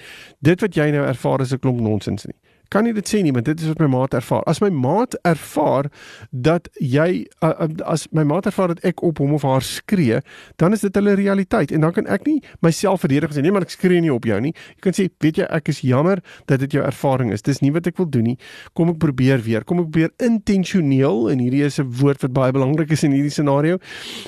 dit 0.43 0.65
wat 0.65 0.77
jy 0.77 0.89
nou 0.95 1.03
ervaar 1.07 1.43
is 1.45 1.53
'n 1.53 1.61
klomp 1.63 1.79
nonsens 1.79 2.25
nie 2.27 2.35
kan 2.73 2.87
nie 2.87 2.93
dit 2.95 3.09
sê 3.09 3.21
nie, 3.21 3.33
want 3.35 3.45
dit 3.45 3.61
is 3.61 3.69
wat 3.69 3.81
my 3.83 3.89
maat 3.93 4.15
ervaar. 4.17 4.41
As 4.49 4.61
my 4.63 4.71
maat 4.73 5.13
ervaar 5.27 5.89
dat 6.31 6.69
jy 6.81 7.25
as 7.43 8.07
my 8.15 8.25
maat 8.27 8.47
ervaar 8.49 8.73
dat 8.73 8.83
ek 8.87 9.03
op 9.05 9.21
hom 9.21 9.35
of 9.37 9.45
haar 9.45 9.63
skree, 9.65 10.21
dan 10.61 10.73
is 10.73 10.81
dit 10.85 10.95
hulle 10.97 11.13
realiteit 11.19 11.73
en 11.75 11.85
dan 11.85 11.93
kan 11.95 12.09
ek 12.11 12.25
nie 12.27 12.39
myself 12.65 13.03
verdedig 13.05 13.29
en 13.29 13.37
sê 13.37 13.43
nee, 13.45 13.53
maar 13.53 13.67
ek 13.67 13.75
skree 13.75 14.01
nie 14.01 14.11
op 14.13 14.25
jou 14.27 14.39
nie. 14.41 14.53
Jy 14.75 14.85
kan 14.87 14.97
sê, 14.97 15.07
weet 15.23 15.41
jy, 15.43 15.47
ek 15.53 15.69
is 15.73 15.83
jammer 15.85 16.23
dat 16.49 16.63
dit 16.63 16.77
jou 16.77 16.83
ervaring 16.85 17.33
is. 17.35 17.45
Dis 17.45 17.61
nie 17.61 17.71
wat 17.75 17.87
ek 17.89 17.99
wil 18.01 18.09
doen 18.09 18.31
nie. 18.33 18.37
Kom 18.77 18.93
ek 18.93 18.99
probeer 19.03 19.43
weer. 19.45 19.67
Kom 19.67 19.83
ek 19.83 19.91
probeer 19.91 20.13
intentioneel 20.23 21.29
en 21.33 21.43
hierdie 21.43 21.63
is 21.67 21.79
'n 21.79 21.89
woord 22.01 22.25
wat 22.25 22.33
baie 22.33 22.51
belangrik 22.51 22.91
is 22.91 23.03
in 23.03 23.11
hierdie 23.11 23.33
scenario, 23.33 23.77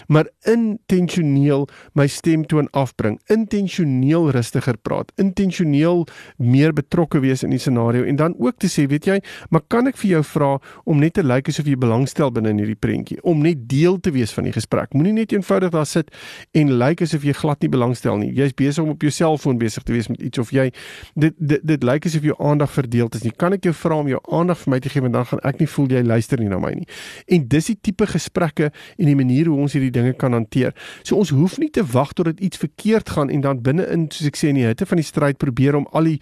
maar 0.08 0.30
intentioneel 0.46 1.68
my 1.94 2.08
stemtoon 2.08 2.68
afbring. 2.74 3.20
Intentioneel 3.30 4.32
rustiger 4.32 4.78
praat. 4.78 5.12
Intentioneel 5.18 6.06
meer 6.38 6.74
betrokke 6.74 7.20
wees 7.20 7.44
in 7.44 7.50
die 7.50 7.60
scenario 7.60 8.04
en 8.04 8.16
dan 8.16 8.35
ook 8.40 8.60
te 8.62 8.70
sê, 8.72 8.88
weet 8.92 9.08
jy, 9.10 9.20
maar 9.50 9.64
kan 9.72 9.88
ek 9.90 10.00
vir 10.02 10.16
jou 10.16 10.24
vra 10.32 10.52
om 10.86 11.00
net 11.02 11.16
te 11.18 11.24
lyk 11.26 11.50
asof 11.52 11.68
jy 11.70 11.78
belangstel 11.80 12.32
binne 12.36 12.52
in 12.54 12.62
hierdie 12.62 12.80
prentjie, 12.80 13.18
om 13.24 13.44
net 13.44 13.66
deel 13.72 14.00
te 14.00 14.14
wees 14.16 14.34
van 14.36 14.48
die 14.48 14.54
gesprek. 14.56 14.94
Moenie 14.98 15.14
net 15.16 15.34
eenvoudig 15.36 15.74
daar 15.74 15.88
sit 15.90 16.12
en 16.58 16.74
lyk 16.80 17.04
asof 17.06 17.26
jy 17.26 17.36
glad 17.38 17.62
nie 17.64 17.72
belangstel 17.74 18.20
nie. 18.22 18.32
Jy's 18.36 18.56
besig 18.58 18.84
om 18.84 18.94
op 18.96 19.06
jou 19.06 19.12
selfoon 19.14 19.60
besig 19.62 19.86
te 19.86 19.96
wees 19.96 20.10
met 20.12 20.22
iets 20.22 20.42
of 20.42 20.54
jy 20.56 20.70
dit 21.16 21.36
dit, 21.40 21.62
dit 21.64 21.86
lyk 21.86 22.08
asof 22.10 22.26
jou 22.26 22.36
aandag 22.40 22.72
verdeel 22.72 23.10
is 23.16 23.26
nie. 23.26 23.34
Kan 23.36 23.56
ek 23.56 23.68
jou 23.70 23.74
vra 23.76 24.00
om 24.04 24.10
jou 24.12 24.22
aandag 24.34 24.60
vir 24.64 24.74
my 24.76 24.80
te 24.84 24.92
gee 24.92 25.06
want 25.06 25.16
dan 25.18 25.28
gaan 25.30 25.44
ek 25.48 25.62
nie 25.62 25.70
voel 25.76 25.92
jy 25.96 26.04
luister 26.06 26.42
nie 26.42 26.50
na 26.52 26.60
my 26.62 26.74
nie. 26.76 26.88
En 27.32 27.48
dis 27.52 27.72
die 27.72 27.78
tipe 27.90 28.08
gesprekke 28.10 28.72
en 28.72 29.10
die 29.10 29.18
manier 29.18 29.50
hoe 29.52 29.60
ons 29.66 29.76
hierdie 29.78 29.94
dinge 29.94 30.16
kan 30.20 30.36
hanteer. 30.36 30.76
So 31.04 31.20
ons 31.20 31.34
hoef 31.36 31.58
nie 31.62 31.72
te 31.74 31.84
wag 31.96 32.14
tot 32.18 32.30
dit 32.32 32.48
iets 32.50 32.62
verkeerd 32.62 33.16
gaan 33.18 33.32
en 33.34 33.46
dan 33.46 33.62
binne-in 33.66 34.08
soos 34.12 34.32
ek 34.32 34.40
sê 34.40 34.52
in 34.54 34.60
die 34.62 34.68
hitte 34.68 34.88
van 34.90 35.02
die 35.02 35.08
stryd 35.08 35.40
probeer 35.42 35.80
om 35.80 35.88
al 35.96 36.12
die 36.12 36.20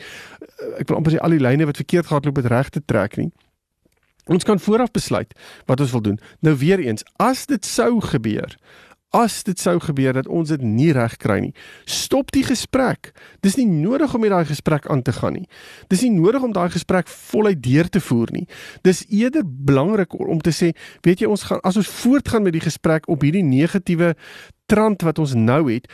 ek 0.80 0.90
wil 0.90 1.00
amper 1.00 1.16
sê 1.16 1.22
al 1.24 1.36
die 1.36 1.42
lyne 1.44 1.68
wat 1.68 1.80
verkeerd 1.80 2.03
gehardloop 2.06 2.42
het 2.42 2.52
reg 2.52 2.70
te 2.70 2.82
trek 2.86 3.18
nie. 3.18 3.32
Ons 4.32 4.44
kan 4.48 4.60
vooraf 4.60 4.92
besluit 4.92 5.34
wat 5.68 5.80
ons 5.80 5.92
wil 5.92 6.02
doen. 6.02 6.20
Nou 6.40 6.56
weer 6.58 6.80
eens, 6.80 7.04
as 7.20 7.46
dit 7.46 7.66
sou 7.66 8.00
gebeur, 8.02 8.56
as 9.14 9.44
dit 9.46 9.60
sou 9.60 9.76
gebeur 9.80 10.16
dat 10.18 10.28
ons 10.28 10.50
dit 10.50 10.62
nie 10.66 10.90
reg 10.96 11.18
kry 11.22 11.38
nie, 11.44 11.52
stop 11.86 12.32
die 12.34 12.44
gesprek. 12.48 13.12
Dis 13.46 13.60
nie 13.60 13.68
nodig 13.70 14.16
om 14.16 14.26
daai 14.26 14.46
gesprek 14.50 14.88
aan 14.90 15.04
te 15.06 15.14
gaan 15.14 15.38
nie. 15.38 15.46
Dis 15.94 16.02
nie 16.02 16.14
nodig 16.16 16.42
om 16.42 16.56
daai 16.56 16.72
gesprek 16.74 17.12
voluit 17.12 17.62
deur 17.62 17.90
te 17.90 18.02
voer 18.02 18.34
nie. 18.34 18.48
Dis 18.82 19.04
eerder 19.10 19.46
belangrik 19.46 20.18
om 20.18 20.42
te 20.42 20.56
sê, 20.56 20.72
weet 21.06 21.22
jy, 21.22 21.30
ons 21.30 21.46
gaan 21.50 21.62
as 21.62 21.78
ons 21.78 21.94
voortgaan 22.02 22.48
met 22.48 22.58
die 22.58 22.64
gesprek 22.66 23.06
op 23.12 23.22
hierdie 23.22 23.46
negatiewe 23.46 24.16
trant 24.74 25.06
wat 25.06 25.22
ons 25.22 25.36
nou 25.38 25.62
het, 25.70 25.86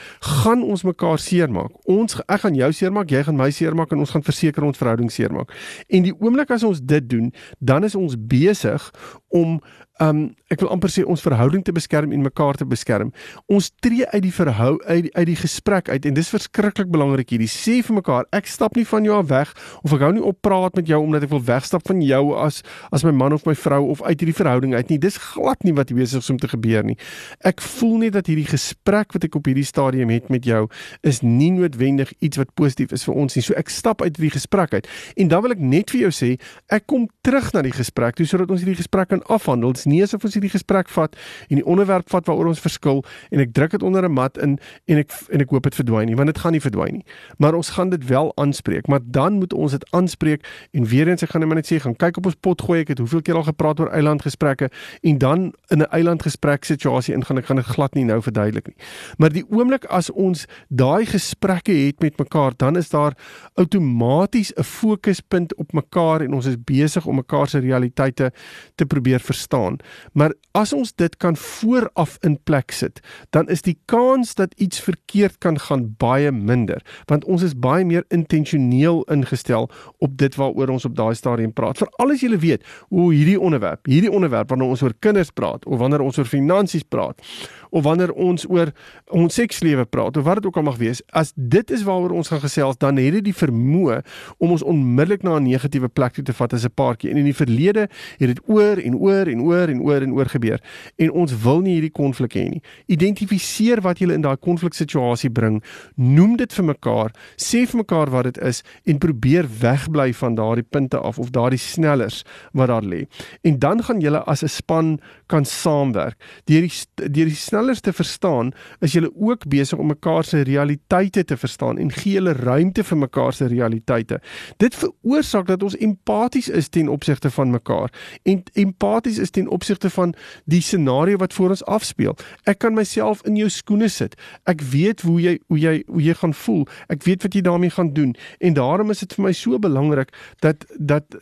gaan 0.41 0.63
ons 0.63 0.85
mekaar 0.87 1.19
seermaak. 1.19 1.75
Ons 1.89 2.19
ek 2.25 2.45
gaan 2.45 2.55
jou 2.57 2.71
seermaak, 2.75 3.11
jy 3.11 3.25
gaan 3.27 3.39
my 3.39 3.49
seermaak 3.55 3.91
en 3.95 4.05
ons 4.05 4.15
gaan 4.15 4.25
verseker 4.25 4.65
ons 4.67 4.79
verhouding 4.79 5.11
seermaak. 5.11 5.51
En 5.91 6.07
die 6.07 6.15
oomblik 6.15 6.55
as 6.55 6.63
ons 6.67 6.79
dit 6.79 7.11
doen, 7.11 7.29
dan 7.59 7.87
is 7.87 7.97
ons 7.99 8.15
besig 8.29 8.89
om 9.35 9.59
um 9.99 10.19
ek 10.49 10.61
wil 10.63 10.71
amper 10.73 10.89
sê 10.89 11.03
ons 11.03 11.21
verhouding 11.21 11.61
te 11.65 11.73
beskerm 11.75 12.13
en 12.15 12.23
mekaar 12.23 12.57
te 12.57 12.65
beskerm. 12.65 13.11
Ons 13.51 13.67
tree 13.83 14.05
uit 14.07 14.23
die 14.23 14.31
verhou 14.33 14.77
uit 14.87 15.09
uit 15.11 15.27
die 15.27 15.37
gesprek 15.37 15.91
uit 15.91 16.07
en 16.07 16.15
dis 16.15 16.31
verskriklik 16.31 16.87
belangrik 16.89 17.33
hierdie 17.35 17.49
sê 17.51 17.79
vir 17.85 17.97
mekaar 17.99 18.29
ek 18.35 18.47
stap 18.47 18.79
nie 18.79 18.87
van 18.87 19.05
jou 19.05 19.17
af 19.19 19.27
weg 19.29 19.51
of 19.83 19.93
ek 19.97 20.05
hou 20.07 20.13
nie 20.15 20.23
op 20.23 20.39
praat 20.45 20.79
met 20.79 20.87
jou 20.87 21.01
omdat 21.03 21.27
ek 21.27 21.33
wil 21.33 21.43
wegstap 21.51 21.83
van 21.91 21.99
jou 22.05 22.23
as 22.39 22.61
as 22.95 23.03
my 23.03 23.11
man 23.11 23.35
of 23.35 23.43
my 23.49 23.53
vrou 23.59 23.89
of 23.91 24.01
uit 24.07 24.15
hierdie 24.15 24.37
verhouding 24.39 24.73
uit 24.77 24.95
nie. 24.95 25.01
Dis 25.03 25.19
glad 25.19 25.67
nie 25.67 25.75
wat 25.75 25.91
besig 25.91 26.23
is 26.23 26.31
om 26.31 26.39
te 26.39 26.47
gebeur 26.47 26.87
nie. 26.87 26.97
Ek 27.43 27.61
voel 27.61 28.05
net 28.07 28.15
dat 28.15 28.31
hierdie 28.31 28.47
gesprek 28.47 28.68
wat 28.89 29.23
ek 29.23 29.35
op 29.35 29.45
hierdie 29.45 29.65
stadium 29.65 30.09
het 30.09 30.29
met 30.29 30.45
jou 30.45 30.67
is 31.01 31.21
nie 31.21 31.51
noodwendig 31.51 32.11
iets 32.19 32.37
wat 32.37 32.53
positief 32.53 32.91
is 32.91 33.03
vir 33.03 33.15
ons 33.15 33.35
nie. 33.35 33.43
So 33.43 33.53
ek 33.59 33.69
stap 33.69 34.01
uit 34.01 34.17
hierdie 34.17 34.33
gesprek 34.33 34.73
uit. 34.73 34.87
En 35.15 35.27
dan 35.27 35.41
wil 35.41 35.51
ek 35.51 35.59
net 35.59 35.91
vir 35.91 36.01
jou 36.07 36.11
sê, 36.11 36.29
ek 36.69 36.87
kom 36.87 37.07
terug 37.21 37.51
na 37.53 37.61
die 37.61 37.73
gesprek 37.75 38.15
toe 38.15 38.25
sodat 38.25 38.51
ons 38.51 38.63
hierdie 38.63 38.79
gesprek 38.79 39.09
kan 39.09 39.23
afhandel. 39.27 39.73
Dit's 39.73 39.87
nie 39.89 40.01
asof 40.03 40.23
ons 40.23 40.33
hierdie 40.37 40.51
gesprek 40.53 40.89
vat 40.89 41.15
en 41.49 41.61
die 41.61 41.65
onderwerp 41.65 42.09
vat 42.09 42.27
waaroor 42.29 42.51
ons 42.53 42.63
verskil 42.63 43.03
en 43.31 43.43
ek 43.43 43.53
druk 43.53 43.77
dit 43.77 43.83
onder 43.83 44.05
'n 44.05 44.13
mat 44.13 44.37
in 44.37 44.59
en 44.87 44.97
ek 44.97 45.11
en 45.29 45.41
ek 45.41 45.49
hoop 45.49 45.63
dit 45.63 45.75
verdwyn 45.75 46.07
nie, 46.07 46.15
want 46.15 46.27
dit 46.27 46.37
gaan 46.37 46.51
nie 46.51 46.61
verdwyn 46.61 46.93
nie. 46.93 47.05
Maar 47.37 47.53
ons 47.53 47.69
gaan 47.69 47.89
dit 47.89 48.05
wel 48.05 48.31
aanspreek, 48.35 48.87
maar 48.87 48.99
dan 49.03 49.33
moet 49.39 49.53
ons 49.53 49.71
dit 49.71 49.85
aanspreek 49.91 50.45
en 50.71 50.85
weer 50.85 51.07
eens 51.07 51.23
ek 51.23 51.29
gaan 51.29 51.47
net 51.47 51.67
sê, 51.67 51.79
gaan 51.79 51.95
kyk 51.95 52.17
op 52.17 52.25
ons 52.25 52.35
pot 52.35 52.61
gooi 52.61 52.81
ek 52.81 52.87
het 52.87 52.97
hoeveel 52.97 53.21
keer 53.21 53.35
al 53.35 53.43
gepraat 53.43 53.79
oor 53.79 53.91
eilandgesprekke 53.91 54.69
en 55.01 55.17
dan 55.17 55.53
in 55.69 55.81
'n 55.81 55.89
eilandgesprek 55.91 56.63
situasie 56.63 57.13
ingaan 57.13 57.37
ek 57.37 57.45
gaan 57.45 57.55
dit 57.55 57.65
glad 57.65 57.93
nie 57.93 58.03
nou 58.03 58.21
verduidelik 58.21 58.48
verduidelik 58.49 58.67
nie. 58.67 58.85
Maar 59.17 59.33
die 59.33 59.45
oomblik 59.49 59.85
as 59.89 60.09
ons 60.09 60.45
daai 60.69 61.05
gesprekke 61.05 61.73
het 61.73 62.01
met 62.01 62.17
mekaar, 62.19 62.53
dan 62.57 62.77
is 62.77 62.89
daar 62.89 63.15
outomaties 63.55 64.51
'n 64.57 64.63
fokuspunt 64.63 65.55
op 65.55 65.73
mekaar 65.73 66.21
en 66.21 66.33
ons 66.33 66.45
is 66.45 66.57
besig 66.57 67.05
om 67.05 67.15
mekaar 67.15 67.47
se 67.47 67.59
realiteite 67.59 68.31
te 68.75 68.85
probeer 68.85 69.19
verstaan. 69.19 69.77
Maar 70.13 70.33
as 70.51 70.73
ons 70.73 70.93
dit 70.95 71.17
kan 71.17 71.35
vooraf 71.35 72.17
in 72.21 72.39
plek 72.43 72.71
sit, 72.71 72.99
dan 73.29 73.49
is 73.49 73.61
die 73.61 73.77
kans 73.85 74.35
dat 74.35 74.53
iets 74.57 74.79
verkeerd 74.79 75.37
kan 75.37 75.59
gaan 75.59 75.95
baie 75.97 76.31
minder, 76.31 76.81
want 77.05 77.25
ons 77.25 77.43
is 77.43 77.53
baie 77.53 77.85
meer 77.85 78.05
intentioneel 78.09 79.03
ingestel 79.03 79.69
op 79.99 80.17
dit 80.17 80.35
waaroor 80.35 80.69
ons 80.69 80.85
op 80.85 80.95
daai 80.95 81.15
stadium 81.15 81.53
praat. 81.53 81.77
Veral 81.77 82.11
as 82.11 82.21
jy 82.21 82.37
weet 82.37 82.63
hoe 82.89 83.13
hierdie 83.13 83.39
onderwerp, 83.39 83.85
hierdie 83.85 84.11
onderwerp 84.11 84.49
wanneer 84.49 84.69
ons 84.69 84.81
oor 84.81 84.93
kinders 84.99 85.31
praat 85.31 85.65
of 85.65 85.79
wanneer 85.79 86.01
ons 86.01 86.17
oor 86.17 86.25
finansies 86.25 86.83
praat 86.83 87.21
of 87.69 87.83
wanneer 87.83 88.11
ons 88.13 88.45
oor 88.49 88.71
ons 89.05 89.33
sekslewe 89.33 89.85
praat 89.85 90.17
of 90.17 90.23
wat 90.23 90.39
dit 90.39 90.45
ook 90.45 90.57
al 90.57 90.67
mag 90.67 90.77
wees, 90.77 91.01
as 91.11 91.33
dit 91.35 91.71
is 91.71 91.83
waaroor 91.87 92.11
ons 92.11 92.27
gaan 92.31 92.41
gesels, 92.43 92.77
dan 92.77 92.97
het 92.97 93.13
dit 93.19 93.29
die 93.29 93.35
vermoë 93.35 94.01
om 94.37 94.51
ons 94.55 94.63
onmiddellik 94.63 95.23
na 95.23 95.37
'n 95.37 95.43
negatiewe 95.43 95.87
plek 95.87 96.13
toe 96.13 96.23
te 96.23 96.33
vat 96.33 96.53
as 96.53 96.65
'n 96.65 96.73
paartjie. 96.75 97.09
En 97.11 97.17
in 97.17 97.25
die 97.25 97.35
verlede 97.35 97.89
het 98.17 98.27
dit 98.27 98.39
oor 98.47 98.77
en 98.77 98.95
oor 98.95 99.27
en 99.27 99.41
oor 99.41 99.67
en 99.69 99.81
oor 99.81 100.01
en 100.01 100.13
oor 100.13 100.25
gebeur. 100.25 100.59
En 100.97 101.11
ons 101.11 101.41
wil 101.41 101.59
nie 101.61 101.73
hierdie 101.73 101.91
konflik 101.91 102.33
hê 102.33 102.49
nie. 102.49 102.61
Identifiseer 102.85 103.81
wat 103.81 103.99
julle 103.99 104.13
in 104.13 104.21
daai 104.21 104.37
konfliksituasie 104.37 105.29
bring, 105.29 105.63
noem 105.95 106.35
dit 106.37 106.53
vir 106.53 106.65
mekaar, 106.65 107.11
sê 107.37 107.65
vir 107.67 107.77
mekaar 107.77 108.09
wat 108.09 108.23
dit 108.23 108.37
is 108.37 108.63
en 108.85 108.97
probeer 108.97 109.47
wegbly 109.59 110.13
van 110.13 110.35
daardie 110.35 110.67
punte 110.69 110.97
af 110.97 111.19
of 111.19 111.29
daardie 111.29 111.59
snellers 111.59 112.23
wat 112.53 112.67
daar 112.67 112.83
lê. 112.83 113.05
En 113.41 113.59
dan 113.59 113.83
gaan 113.83 113.99
julle 113.99 114.23
as 114.23 114.43
'n 114.43 114.47
span 114.47 114.99
kan 115.29 115.45
saamwerk. 115.45 116.17
Deur 116.49 116.65
die 116.65 116.71
deur 116.95 117.29
die 117.29 117.37
snellers 117.37 117.83
te 117.85 117.93
verstaan, 117.93 118.51
is 118.83 118.95
julle 118.97 119.11
ook 119.15 119.45
besig 119.49 119.79
om 119.79 119.91
mekaar 119.93 120.25
se 120.25 120.41
realiteite 120.47 121.23
te 121.23 121.37
verstaan 121.37 121.77
en 121.77 121.91
gee 121.93 122.17
julle 122.17 122.33
ruimte 122.33 122.83
vir 122.83 122.97
mekaar 122.97 123.33
se 123.33 123.47
realiteite. 123.51 124.19
Dit 124.57 124.75
veroorsaak 124.75 125.47
dat 125.47 125.63
ons 125.63 125.77
empaties 125.77 126.49
is 126.49 126.69
ten 126.69 126.89
opsigte 126.89 127.31
van 127.31 127.53
mekaar 127.53 127.93
en 128.23 128.43
empaties 128.53 129.19
is 129.21 129.33
ten 129.35 129.47
opsigte 129.47 129.89
van 129.89 130.13
die 130.45 130.61
scenario 130.61 131.21
wat 131.21 131.33
voor 131.33 131.55
ons 131.55 131.65
afspeel. 131.65 132.17
Ek 132.49 132.61
kan 132.65 132.73
myself 132.73 133.21
in 133.29 133.37
jou 133.39 133.49
skoene 133.53 133.89
sit. 133.89 134.17
Ek 134.49 134.61
weet 134.73 135.05
hoe 135.05 135.19
jy 135.21 135.37
hoe 135.47 135.59
jy 135.59 135.75
hoe 135.87 136.03
jy 136.03 136.17
gaan 136.21 136.33
voel. 136.33 136.67
Ek 136.89 137.05
weet 137.07 137.25
wat 137.25 137.37
jy 137.37 137.45
daarmee 137.45 137.73
gaan 137.73 137.93
doen 137.93 138.15
en 138.39 138.53
daarom 138.57 138.89
is 138.89 139.05
dit 139.05 139.13
vir 139.17 139.29
my 139.29 139.33
so 139.33 139.59
belangrik 139.59 140.13
dat 140.41 140.65
dat 140.77 141.19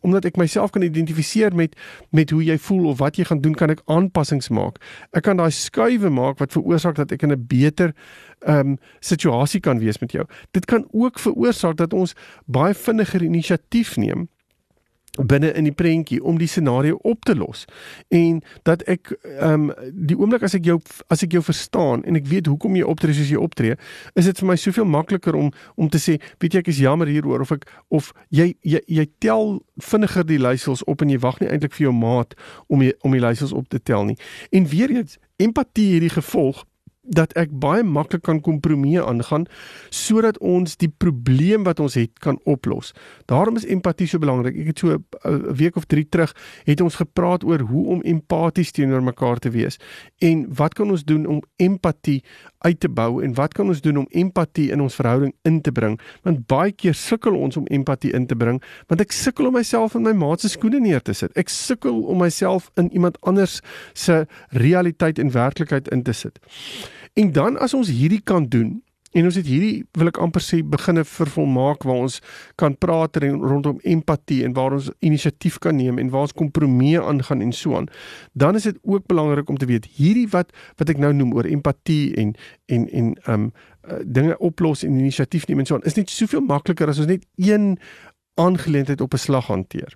omdat 0.00 0.24
ek 0.24 0.36
myself 0.36 0.70
kan 0.74 0.82
identifiseer 0.82 1.54
met 1.54 1.76
met 2.10 2.30
hoe 2.30 2.42
jy 2.44 2.58
voel 2.58 2.88
of 2.92 2.98
wat 2.98 3.16
jy 3.16 3.24
gaan 3.24 3.40
doen, 3.40 3.54
kan 3.54 3.70
ek 3.70 3.82
aanpassings 3.86 4.48
maak. 4.48 4.80
Ek 5.12 5.22
kan 5.28 5.36
daai 5.36 5.50
skuwe 5.50 6.10
maak 6.10 6.38
wat 6.42 6.52
veroorsaak 6.52 6.98
dat 6.98 7.12
ek 7.12 7.22
in 7.22 7.32
'n 7.32 7.46
beter 7.46 7.94
ehm 8.42 8.74
um, 8.74 8.78
situasie 9.00 9.60
kan 9.60 9.78
wees 9.78 9.98
met 9.98 10.12
jou. 10.12 10.26
Dit 10.50 10.64
kan 10.64 10.86
ook 10.90 11.18
veroorsaak 11.18 11.76
dat 11.76 11.92
ons 11.92 12.14
baie 12.46 12.74
vinniger 12.74 13.22
inisiatief 13.22 13.96
neem 13.96 14.28
binne 15.20 15.52
in 15.52 15.66
die 15.68 15.74
prentjie 15.76 16.22
om 16.24 16.38
die 16.40 16.48
scenario 16.48 16.98
op 17.02 17.24
te 17.24 17.34
los. 17.36 17.64
En 18.08 18.40
dat 18.62 18.82
ek 18.88 19.12
ehm 19.22 19.68
um, 19.68 19.90
die 19.92 20.16
oomblik 20.16 20.42
as 20.42 20.54
ek 20.56 20.64
jou 20.64 20.78
as 21.12 21.22
ek 21.22 21.36
jou 21.36 21.42
verstaan 21.44 22.04
en 22.08 22.16
ek 22.16 22.26
weet 22.30 22.48
hoekom 22.48 22.76
jy 22.76 22.86
optree 22.88 23.14
soos 23.16 23.28
jy 23.28 23.40
optree 23.40 23.76
is 24.16 24.24
dit 24.24 24.38
vir 24.40 24.48
my 24.48 24.56
soveel 24.56 24.88
makliker 24.88 25.36
om 25.36 25.52
om 25.76 25.90
te 25.92 26.00
sê 26.00 26.16
weet 26.40 26.56
jy 26.56 26.62
ek 26.64 26.72
is 26.72 26.80
jammer 26.80 27.10
hieroor 27.12 27.44
of 27.44 27.52
ek 27.52 27.68
of 27.92 28.12
jy 28.30 28.54
jy 28.64 28.80
jy 28.88 29.06
tel 29.20 29.60
vinniger 29.76 30.24
die 30.24 30.40
leiersels 30.40 30.84
op 30.88 31.04
en 31.04 31.12
jy 31.12 31.20
wag 31.20 31.40
nie 31.40 31.50
eintlik 31.52 31.76
vir 31.76 31.90
jou 31.90 31.94
maat 31.96 32.32
om 32.68 32.80
die, 32.80 32.94
om 33.04 33.12
die 33.12 33.20
leiersels 33.20 33.52
op 33.52 33.68
te 33.68 33.82
tel 33.82 34.08
nie. 34.08 34.16
En 34.50 34.68
weer 34.68 34.90
eens 34.90 35.18
empatie 35.36 35.90
hierdie 35.92 36.12
gevolg 36.12 36.64
dat 37.02 37.32
ek 37.34 37.50
baie 37.50 37.82
maklik 37.82 38.22
kan 38.22 38.38
kompromieë 38.40 39.02
aangaan 39.02 39.48
sodat 39.90 40.38
ons 40.38 40.76
die 40.78 40.90
probleem 41.02 41.64
wat 41.66 41.80
ons 41.82 41.96
het 41.98 42.12
kan 42.22 42.38
oplos. 42.46 42.92
Daarom 43.26 43.58
is 43.58 43.66
empatie 43.66 44.06
so 44.06 44.22
belangrik. 44.22 44.54
Ek 44.54 44.66
het 44.70 44.78
so 44.78 44.94
'n 44.94 45.56
week 45.56 45.76
of 45.76 45.84
3 45.86 46.06
terug 46.08 46.34
het 46.64 46.80
ons 46.80 46.94
gepraat 46.94 47.44
oor 47.44 47.58
hoe 47.58 47.86
om 47.86 48.02
empaties 48.02 48.70
teenoor 48.70 49.02
mekaar 49.02 49.38
te 49.38 49.50
wees 49.50 49.78
en 50.18 50.46
wat 50.54 50.74
kan 50.74 50.90
ons 50.90 51.04
doen 51.04 51.26
om 51.26 51.42
empatie 51.56 52.22
uit 52.58 52.80
te 52.80 52.88
bou 52.88 53.22
en 53.22 53.34
wat 53.34 53.54
kan 53.54 53.66
ons 53.66 53.80
doen 53.80 53.96
om 53.96 54.06
empatie 54.10 54.70
in 54.70 54.80
ons 54.80 54.94
verhouding 54.94 55.34
in 55.42 55.60
te 55.60 55.72
bring? 55.72 56.00
Want 56.22 56.46
baie 56.46 56.72
keer 56.72 56.94
sukkel 56.94 57.34
ons 57.34 57.56
om 57.56 57.66
empatie 57.66 58.12
in 58.12 58.26
te 58.26 58.36
bring 58.36 58.62
want 58.86 59.00
ek 59.00 59.12
sukkel 59.12 59.46
om 59.46 59.52
myself 59.52 59.94
in 59.94 60.02
my 60.02 60.12
maat 60.12 60.40
se 60.40 60.48
skoene 60.48 60.80
neer 60.80 61.02
te 61.02 61.12
sit. 61.12 61.32
Ek 61.36 61.48
sukkel 61.48 62.02
om 62.02 62.18
myself 62.18 62.70
in 62.76 62.92
iemand 62.92 63.18
anders 63.20 63.60
se 63.92 64.26
realiteit 64.50 65.18
en 65.18 65.30
werklikheid 65.30 65.88
in 65.88 66.02
te 66.02 66.12
sit. 66.12 66.38
En 67.12 67.32
dan 67.32 67.58
as 67.58 67.74
ons 67.74 67.88
hierdie 67.88 68.20
kan 68.24 68.46
doen 68.48 68.82
en 69.12 69.26
ons 69.28 69.36
het 69.36 69.44
hierdie 69.46 69.84
wil 70.00 70.08
ek 70.08 70.18
amper 70.24 70.40
sê 70.40 70.62
beginne 70.64 71.02
vervolmaak 71.04 71.84
waar 71.84 72.06
ons 72.06 72.14
kan 72.60 72.72
praat 72.80 73.18
rondom 73.20 73.80
empatie 73.84 74.40
en 74.46 74.54
waar 74.56 74.72
ons 74.78 74.88
inisiatief 75.04 75.58
kan 75.60 75.76
neem 75.76 76.00
en 76.00 76.08
waar 76.14 76.24
ons 76.24 76.36
kompromieë 76.38 77.02
aangaan 77.04 77.44
en 77.44 77.52
so 77.52 77.76
aan. 77.76 77.90
Dan 78.32 78.56
is 78.56 78.64
dit 78.70 78.78
ook 78.82 79.04
belangrik 79.06 79.52
om 79.52 79.60
te 79.60 79.68
weet 79.68 79.90
hierdie 79.98 80.24
wat 80.32 80.54
wat 80.80 80.88
ek 80.94 81.02
nou 81.02 81.12
noem 81.12 81.34
oor 81.36 81.48
empatie 81.50 82.14
en 82.16 82.32
en 82.72 82.88
en 82.88 83.12
um 83.28 83.44
uh, 83.50 84.00
dinge 84.04 84.38
oplos 84.38 84.86
en 84.86 84.96
inisiatief 84.96 85.44
neem 85.48 85.60
en 85.60 85.68
so 85.68 85.76
aan 85.76 85.84
is 85.84 85.98
net 86.00 86.10
soveel 86.10 86.40
makliker 86.40 86.88
as 86.88 87.02
ons 87.02 87.12
net 87.12 87.28
een 87.36 87.76
aangeleentheid 88.40 89.04
op 89.04 89.12
'n 89.12 89.24
slag 89.28 89.52
hanteer. 89.52 89.92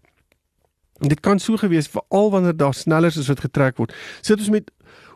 En 1.01 1.09
dit 1.09 1.21
kan 1.21 1.39
so 1.39 1.57
gewees 1.57 1.89
veral 1.89 2.31
wanneer 2.31 2.57
daar 2.57 2.75
snellers 2.75 3.17
is 3.17 3.29
wat 3.29 3.41
getrek 3.41 3.77
word. 3.77 3.93
Sit 4.21 4.39
ons 4.39 4.49
met 4.51 4.71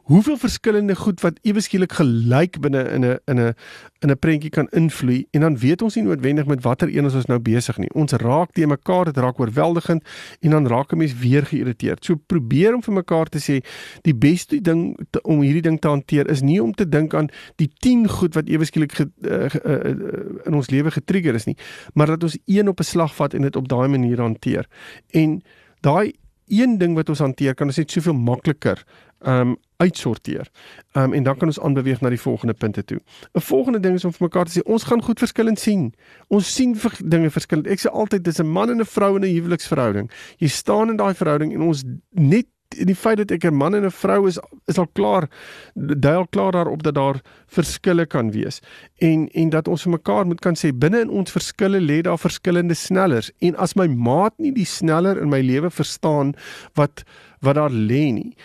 hoeveel 0.08 0.36
verskillende 0.36 0.94
goed 0.96 1.20
wat 1.20 1.38
ewe 1.42 1.60
skielik 1.60 1.92
gelyk 1.92 2.58
binne 2.60 2.82
in 2.94 3.04
'n 3.04 3.18
in 3.26 3.40
'n 3.40 3.54
in 4.00 4.10
'n 4.10 4.18
prentjie 4.18 4.50
kan 4.50 4.68
invloei 4.70 5.26
en 5.30 5.40
dan 5.40 5.58
weet 5.58 5.82
ons 5.82 5.94
nie 5.94 6.04
noodwendig 6.04 6.46
met 6.46 6.62
watter 6.62 6.88
een 6.88 7.04
ons 7.04 7.26
nou 7.26 7.38
besig 7.38 7.78
nie. 7.78 7.90
Ons 7.92 8.12
raak 8.12 8.52
te 8.52 8.66
mekaar, 8.66 9.04
dit 9.04 9.16
raak 9.16 9.40
oorweldigend 9.40 10.04
en 10.40 10.50
dan 10.50 10.66
raak 10.66 10.92
'n 10.92 10.96
mens 10.96 11.18
weer 11.18 11.46
geïrriteerd. 11.46 12.04
So 12.04 12.14
probeer 12.26 12.74
om 12.74 12.82
vir 12.82 12.94
mekaar 12.94 13.26
te 13.26 13.38
sê 13.38 13.64
die 14.02 14.14
beste 14.14 14.60
ding 14.60 14.98
te, 15.10 15.22
om 15.22 15.40
hierdie 15.40 15.62
ding 15.62 15.80
te 15.80 15.88
hanteer 15.88 16.28
is 16.28 16.40
nie 16.40 16.62
om 16.62 16.72
te 16.72 16.88
dink 16.88 17.14
aan 17.14 17.28
die 17.56 17.70
10 17.78 18.08
goed 18.08 18.34
wat 18.34 18.48
ewe 18.48 18.64
skielik 18.64 18.92
ge, 18.92 19.10
uh, 19.22 19.30
uh, 19.30 19.84
uh, 19.84 20.46
in 20.46 20.54
ons 20.54 20.70
lewe 20.70 20.90
getrigger 20.90 21.34
is 21.34 21.44
nie, 21.44 21.56
maar 21.94 22.06
dat 22.06 22.22
ons 22.22 22.38
een 22.46 22.68
op 22.68 22.80
'n 22.80 22.84
slag 22.84 23.14
vat 23.14 23.34
en 23.34 23.42
dit 23.42 23.56
op 23.56 23.68
daai 23.68 23.88
manier 23.88 24.20
hanteer. 24.20 24.66
En 25.10 25.42
daai 25.80 26.12
een 26.50 26.78
ding 26.78 26.94
wat 26.94 27.08
ons 27.08 27.18
hanteer 27.18 27.54
kan 27.54 27.70
ons 27.70 27.78
net 27.78 27.90
soveel 27.90 28.14
makliker 28.14 28.82
um 29.26 29.56
uitsorteer. 29.76 30.48
Um 30.92 31.12
en 31.12 31.22
dan 31.22 31.36
kan 31.36 31.48
ons 31.48 31.60
aanbeweeg 31.60 32.00
na 32.00 32.08
die 32.08 32.20
volgende 32.20 32.54
punte 32.54 32.84
toe. 32.84 33.00
'n 33.32 33.40
Volgende 33.40 33.80
ding 33.80 33.94
is 33.94 34.04
om 34.04 34.12
vir 34.12 34.28
mekaar 34.28 34.44
te 34.44 34.60
sê 34.60 34.62
ons 34.62 34.82
gaan 34.82 35.02
goed 35.02 35.18
verskillend 35.18 35.58
sien. 35.58 35.94
Ons 36.28 36.54
sien 36.54 36.76
vir 36.76 36.92
dinge 37.04 37.30
verskillend. 37.30 37.66
Ek 37.66 37.80
sê 37.80 37.90
altyd 37.92 38.24
dis 38.24 38.40
'n 38.40 38.46
man 38.46 38.70
en 38.70 38.80
'n 38.80 38.84
vrou 38.84 39.16
in 39.16 39.24
'n 39.24 39.34
huweliksverhouding. 39.34 40.10
Jy 40.38 40.48
staan 40.48 40.90
in 40.90 40.96
daai 40.96 41.14
verhouding 41.14 41.54
en 41.54 41.60
ons 41.60 41.84
net 42.10 42.46
in 42.78 42.86
die 42.86 42.96
feit 42.96 43.18
dat 43.18 43.30
ek 43.30 43.44
'n 43.44 43.54
man 43.54 43.74
en 43.74 43.84
'n 43.84 43.90
vrou 43.90 44.26
is 44.26 44.38
is 44.66 44.78
al 44.78 44.86
klaar 44.86 45.28
dui 45.74 46.14
al 46.14 46.26
klaar 46.26 46.52
daarop 46.52 46.82
dat 46.82 46.94
daar 46.94 47.20
verskille 47.46 48.06
kan 48.06 48.30
wees 48.30 48.60
en 48.98 49.28
en 49.28 49.48
dat 49.50 49.68
ons 49.68 49.82
vir 49.82 49.92
mekaar 49.92 50.26
moet 50.26 50.40
kan 50.40 50.54
sê 50.54 50.72
binne 50.72 51.00
in 51.00 51.10
ons 51.10 51.32
verskille 51.32 51.80
lê 51.80 52.00
daar 52.02 52.18
verskillende 52.18 52.74
snellers 52.74 53.30
en 53.40 53.56
as 53.56 53.74
my 53.74 53.86
maat 53.86 54.38
nie 54.38 54.52
die 54.52 54.64
sneller 54.64 55.20
in 55.20 55.28
my 55.28 55.40
lewe 55.40 55.70
verstaan 55.70 56.34
wat 56.74 57.02
wat 57.40 57.54
daar 57.54 57.70
lê 57.70 58.12
nie 58.12 58.36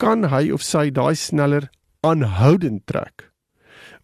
kan 0.00 0.30
hy 0.32 0.48
of 0.54 0.64
sy 0.64 0.88
daai 0.90 1.14
sneller 1.14 1.68
aanhoudend 2.06 2.86
trek. 2.88 3.28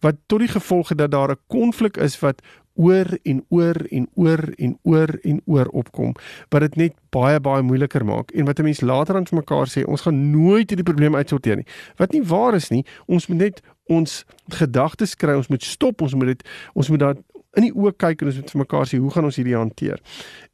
Wat 0.05 0.21
tot 0.29 0.43
die 0.45 0.53
gevolg 0.53 0.93
het 0.93 1.01
dat 1.01 1.11
daar 1.11 1.31
'n 1.31 1.41
konflik 1.49 1.97
is 1.97 2.19
wat 2.21 2.41
oor 2.77 3.09
en 3.23 3.45
oor 3.49 3.77
en 3.89 4.07
oor 4.13 4.53
en 4.57 4.77
oor 4.83 5.19
en 5.23 5.41
oor 5.45 5.65
opkom 5.65 6.13
wat 6.49 6.61
dit 6.61 6.75
net 6.75 6.93
baie 7.09 7.39
baie 7.39 7.65
moeiliker 7.65 8.05
maak 8.05 8.31
en 8.31 8.45
wat 8.45 8.59
'n 8.59 8.63
mens 8.63 8.81
later 8.81 9.15
aan 9.15 9.25
vir 9.25 9.39
mekaar 9.39 9.67
sê 9.67 9.85
ons 9.85 10.01
gaan 10.01 10.31
nooit 10.31 10.69
hierdie 10.69 10.89
probleem 10.89 11.15
uitsorteer 11.15 11.55
nie 11.55 11.67
wat 11.97 12.11
nie 12.11 12.23
waar 12.23 12.55
is 12.55 12.69
nie 12.69 12.85
ons 13.07 13.27
moet 13.27 13.37
net 13.37 13.61
ons 13.85 14.25
gedagtes 14.49 15.15
kry 15.15 15.33
ons 15.33 15.49
moet 15.49 15.63
stop 15.63 16.01
ons 16.01 16.13
moet 16.13 16.27
dit 16.27 16.47
ons 16.73 16.89
moet 16.89 16.99
daar 16.99 17.15
in 17.57 17.65
die 17.67 17.73
oë 17.73 17.95
kyk 17.97 18.21
en 18.21 18.31
ons 18.31 18.39
moet 18.41 18.53
vir 18.53 18.61
mekaar 18.63 18.89
sê 18.89 18.99
hoe 19.01 19.11
gaan 19.13 19.27
ons 19.29 19.39
hierdie 19.39 19.57
hanteer. 19.57 20.01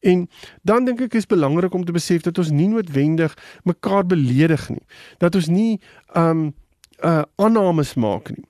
En 0.07 0.25
dan 0.63 0.87
dink 0.87 1.03
ek 1.03 1.19
is 1.19 1.29
belangrik 1.29 1.75
om 1.75 1.83
te 1.85 1.95
besef 1.95 2.23
dat 2.23 2.39
ons 2.39 2.53
nie 2.55 2.69
noodwendig 2.71 3.35
mekaar 3.67 4.07
beledig 4.07 4.69
nie. 4.71 4.83
Dat 5.23 5.35
ons 5.39 5.51
nie 5.51 5.81
um 6.15 6.51
uh 7.03 7.23
aannames 7.41 7.97
maak 7.99 8.29
nie 8.31 8.45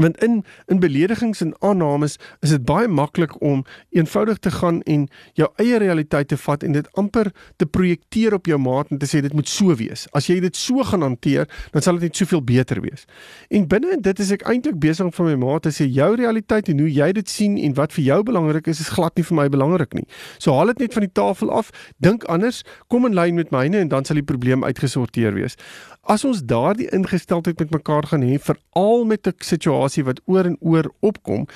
want 0.00 0.22
in 0.24 0.44
in 0.66 0.80
beledigings 0.80 1.40
en 1.40 1.54
aannames 1.60 2.16
is 2.40 2.50
dit 2.50 2.64
baie 2.64 2.88
maklik 2.88 3.34
om 3.42 3.64
eenvoudig 3.90 4.38
te 4.38 4.50
gaan 4.50 4.80
en 4.82 5.08
jou 5.32 5.48
eie 5.60 5.78
realiteit 5.78 6.28
te 6.28 6.36
vat 6.36 6.62
en 6.62 6.72
dit 6.72 6.88
amper 6.96 7.32
te 7.56 7.66
projekteer 7.66 8.34
op 8.34 8.46
jou 8.46 8.58
maat 8.58 8.88
en 8.90 8.98
te 8.98 9.06
sê 9.06 9.20
dit 9.20 9.32
moet 9.32 9.48
so 9.48 9.74
wees. 9.76 10.06
As 10.16 10.26
jy 10.26 10.38
dit 10.40 10.56
so 10.56 10.84
gaan 10.88 11.04
hanteer, 11.04 11.48
dan 11.72 11.84
sal 11.84 12.00
dit 12.00 12.08
net 12.08 12.16
soveel 12.16 12.42
beter 12.42 12.80
wees. 12.80 13.04
En 13.50 13.68
binne 13.68 13.92
in 13.92 14.00
dit 14.00 14.24
is 14.24 14.32
ek 14.32 14.46
eintlik 14.48 14.78
besig 14.80 15.04
om 15.04 15.12
van 15.12 15.28
my 15.28 15.36
maat 15.44 15.66
te 15.68 15.74
sê 15.74 15.84
jou 15.84 16.14
realiteit 16.16 16.68
en 16.72 16.80
hoe 16.80 16.88
jy 16.92 17.12
dit 17.12 17.28
sien 17.28 17.58
en 17.58 17.76
wat 17.76 17.92
vir 17.92 18.04
jou 18.04 18.22
belangrik 18.22 18.72
is, 18.72 18.80
is 18.80 18.92
glad 18.96 19.16
nie 19.16 19.26
vir 19.28 19.36
my 19.42 19.48
belangrik 19.52 19.92
nie. 19.98 20.06
So 20.38 20.56
haal 20.56 20.72
dit 20.72 20.86
net 20.86 20.96
van 20.96 21.06
die 21.06 21.12
tafel 21.12 21.52
af, 21.52 21.68
dink 22.00 22.24
anders, 22.32 22.62
kom 22.88 23.04
in 23.06 23.16
lyn 23.18 23.36
met 23.36 23.52
myne 23.52 23.84
en 23.84 23.92
dan 23.92 24.08
sal 24.08 24.16
die 24.16 24.24
probleem 24.24 24.64
uitgesorteer 24.64 25.36
wees. 25.36 25.58
As 26.10 26.24
ons 26.26 26.40
daardie 26.48 26.88
ingesteldheid 26.90 27.60
met 27.60 27.70
mekaar 27.76 28.08
gaan 28.10 28.24
hê, 28.26 28.40
veral 28.40 29.04
met 29.04 29.26
'n 29.28 29.36
situasie 29.38 29.81
situasie 29.82 30.04
wat 30.04 30.20
oor 30.26 30.46
en 30.46 30.56
oor 30.60 30.90
opkom, 31.00 31.46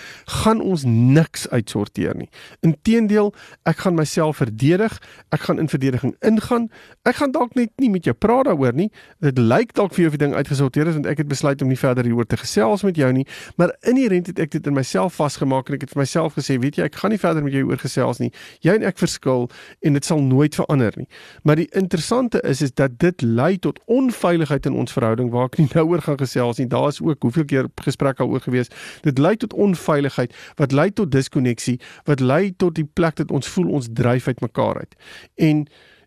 gaan 0.43 0.61
ons 0.61 0.85
niks 0.85 1.49
uitsorteer 1.51 2.17
nie. 2.17 2.29
Inteendeel, 2.63 3.33
ek 3.65 3.85
gaan 3.85 3.97
myself 3.97 4.37
verdedig, 4.37 5.01
ek 5.31 5.47
gaan 5.47 5.59
in 5.59 5.69
verdediging 5.69 6.15
ingaan. 6.21 6.69
Ek 7.05 7.17
gaan 7.17 7.33
dalk 7.33 7.55
net 7.55 7.71
nie 7.79 7.91
met 7.91 8.05
jou 8.05 8.15
praat 8.15 8.47
daaroor 8.47 8.75
nie. 8.75 8.91
Dit 9.21 9.39
lyk 9.39 9.75
dalk 9.75 9.95
vir 9.95 10.07
jou 10.07 10.11
of 10.13 10.19
die 10.19 10.25
ding 10.27 10.35
uitgesorteer 10.35 10.89
is 10.89 10.95
want 10.97 11.07
ek 11.07 11.23
het 11.23 11.29
besluit 11.29 11.63
om 11.63 11.69
nie 11.69 11.79
verder 11.79 12.05
hieroor 12.05 12.27
te 12.27 12.37
gesels 12.37 12.83
met 12.83 12.97
jou 12.97 13.11
nie, 13.13 13.27
maar 13.57 13.73
inherënt 13.87 14.31
het 14.33 14.41
ek 14.41 14.53
dit 14.55 14.67
in 14.67 14.75
myself 14.75 15.17
vasgemaak 15.17 15.69
en 15.69 15.77
ek 15.77 15.87
het 15.87 15.95
vir 15.95 16.03
myself 16.03 16.37
gesê, 16.37 16.59
weet 16.61 16.79
jy, 16.79 16.87
ek 16.89 16.99
gaan 17.01 17.13
nie 17.13 17.21
verder 17.21 17.45
met 17.45 17.55
jou 17.55 17.65
oor 17.69 17.81
gesels 17.81 18.21
nie. 18.23 18.31
Jy 18.65 18.79
en 18.81 18.87
ek 18.87 18.99
verskil 19.01 19.49
en 19.87 19.97
dit 19.97 20.07
sal 20.07 20.23
nooit 20.23 20.55
verander 20.57 20.95
nie. 20.97 21.09
Maar 21.45 21.61
die 21.63 21.69
interessante 21.77 22.41
is 22.47 22.63
is 22.65 22.75
dat 22.77 22.99
dit 23.03 23.23
lei 23.23 23.57
tot 23.63 23.81
onveiligheid 23.87 24.67
in 24.67 24.77
ons 24.79 24.93
verhouding 24.93 25.31
waar 25.35 25.51
ek 25.51 25.61
nie 25.61 25.69
nou 25.77 25.87
oor 25.93 26.05
gaan 26.05 26.19
gesels 26.21 26.61
nie. 26.61 26.69
Daar 26.71 26.89
is 26.93 27.01
ook 27.03 27.23
hoeveel 27.29 27.45
keer 27.45 27.71
gesprekke 27.85 28.16
al 28.21 28.29
oor 28.29 28.41
gewees. 28.41 28.73
Dit 29.03 29.19
lei 29.19 29.37
tot 29.37 29.55
onveiligheid 29.55 30.35
wat 30.57 30.73
lei 30.73 30.91
tot 30.93 31.13
diskonneksie, 31.13 31.81
wat 32.05 32.21
lei 32.21 32.55
tot 32.57 32.75
die 32.75 32.89
plek 32.93 33.17
dat 33.17 33.31
ons 33.31 33.49
voel 33.49 33.69
ons 33.81 33.89
dryf 33.93 34.29
uit 34.29 34.41
mekaar 34.41 34.79
uit. 34.85 34.97
En 35.35 35.67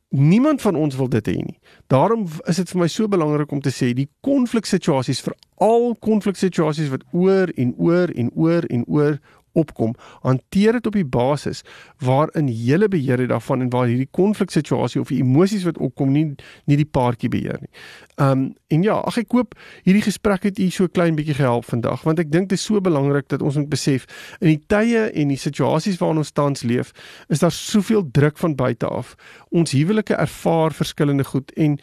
Niemand 0.10 0.62
van 0.62 0.76
ons 0.76 0.96
wil 0.96 1.10
dit 1.10 1.28
hê 1.28 1.36
nie. 1.38 1.60
Daarom 1.88 2.24
is 2.50 2.58
dit 2.58 2.70
vir 2.70 2.80
my 2.82 2.88
so 2.90 3.08
belangrik 3.08 3.52
om 3.54 3.60
te 3.62 3.70
sê 3.70 3.92
die 3.94 4.08
konfliksituasies 4.26 5.22
vir 5.22 5.36
al 5.62 5.92
konfliksituasies 6.02 6.90
wat 6.90 7.04
oor 7.14 7.52
en 7.54 7.76
oor 7.78 8.10
en 8.18 8.32
oor 8.34 8.66
en 8.74 8.88
oor 8.88 9.20
opkom, 9.60 9.96
hanteer 10.26 10.80
dit 10.80 10.88
op 10.90 10.98
die 10.98 11.06
basis 11.06 11.64
waarin 12.06 12.48
jy 12.50 12.88
beheer 12.90 13.20
het 13.20 13.30
daarvan 13.34 13.66
en 13.66 13.72
waar 13.74 13.90
hierdie 13.90 14.10
konfliksituasie 14.16 15.02
of 15.02 15.12
die 15.12 15.20
emosies 15.24 15.66
wat 15.68 15.78
opkom 15.78 16.14
nie 16.16 16.26
nie 16.70 16.78
die 16.80 16.88
paartjie 16.88 17.30
beheer 17.30 17.60
nie. 17.62 17.72
Um 18.18 18.50
en 18.70 18.84
ja, 18.86 19.00
ag 19.10 19.18
ek 19.18 19.34
hoop 19.34 19.56
hierdie 19.88 20.06
gesprek 20.06 20.46
het 20.46 20.60
u 20.62 20.70
so 20.74 20.88
klein 20.88 21.18
bietjie 21.18 21.38
gehelp 21.40 21.66
vandag 21.66 22.04
want 22.08 22.22
ek 22.22 22.32
dink 22.32 22.52
dit 22.52 22.60
is 22.60 22.66
so 22.66 22.82
belangrik 22.82 23.30
dat 23.34 23.42
ons 23.42 23.58
moet 23.58 23.70
besef 23.70 24.06
in 24.40 24.54
die 24.54 24.62
tye 24.72 25.08
en 25.10 25.34
die 25.34 25.40
situasies 25.40 26.00
waarin 26.02 26.22
ons 26.22 26.32
tans 26.32 26.64
leef, 26.64 26.94
is 27.30 27.42
daar 27.44 27.54
soveel 27.56 28.06
druk 28.12 28.38
van 28.38 28.56
buite 28.56 28.88
af. 28.88 29.16
Ons 29.50 29.74
huwelike 29.76 30.16
ervaar 30.16 30.76
verskillende 30.76 31.26
goed 31.28 31.52
en 31.58 31.80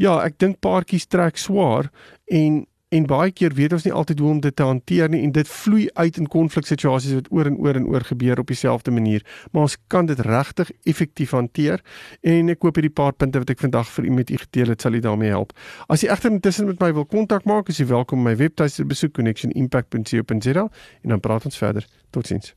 ja, 0.00 0.20
ek 0.24 0.38
dink 0.40 0.60
paartjies 0.64 1.08
trek 1.10 1.38
swaar 1.40 1.90
en 2.30 2.64
en 2.90 3.06
baie 3.06 3.30
keer 3.30 3.54
weet 3.54 3.72
ons 3.76 3.84
nie 3.86 3.92
altyd 3.94 4.18
hoe 4.18 4.30
om 4.30 4.40
dit 4.42 4.56
te 4.56 4.66
hanteer 4.66 5.10
nie 5.12 5.22
en 5.22 5.32
dit 5.34 5.48
vloei 5.48 5.84
uit 5.94 6.16
in 6.18 6.26
konfliksituasies 6.30 7.14
wat 7.20 7.28
oor 7.30 7.46
en 7.46 7.58
oor 7.62 7.78
en 7.78 7.86
oor 7.86 8.06
gebeur 8.08 8.42
op 8.42 8.50
dieselfde 8.50 8.90
manier. 8.90 9.22
Maar 9.52 9.68
ons 9.68 9.76
kan 9.92 10.06
dit 10.10 10.20
regtig 10.26 10.72
effektief 10.90 11.34
hanteer 11.36 11.84
en 12.26 12.50
ek 12.50 12.66
hoop 12.66 12.80
hierdie 12.80 12.94
paar 13.02 13.14
punte 13.14 13.42
wat 13.42 13.52
ek 13.54 13.62
vandag 13.62 13.90
vir 13.94 14.10
u 14.10 14.14
met 14.18 14.30
u 14.34 14.40
gedeel 14.42 14.74
het 14.74 14.82
sal 14.82 14.98
u 14.98 15.02
daarmee 15.06 15.30
help. 15.30 15.54
As 15.86 16.02
u 16.02 16.10
egter 16.10 16.34
intussen 16.34 16.66
met 16.66 16.82
my 16.82 16.92
wil 16.98 17.06
kontak 17.06 17.46
maak 17.46 17.70
is 17.70 17.78
u 17.78 17.86
welkom 17.86 18.26
my 18.26 18.34
webtuiste 18.36 18.84
besoek 18.84 19.14
connectionimpact.co.za 19.20 20.66
en 21.02 21.14
dan 21.14 21.20
praat 21.20 21.46
ons 21.46 21.62
verder. 21.62 21.86
Totsiens 22.10 22.56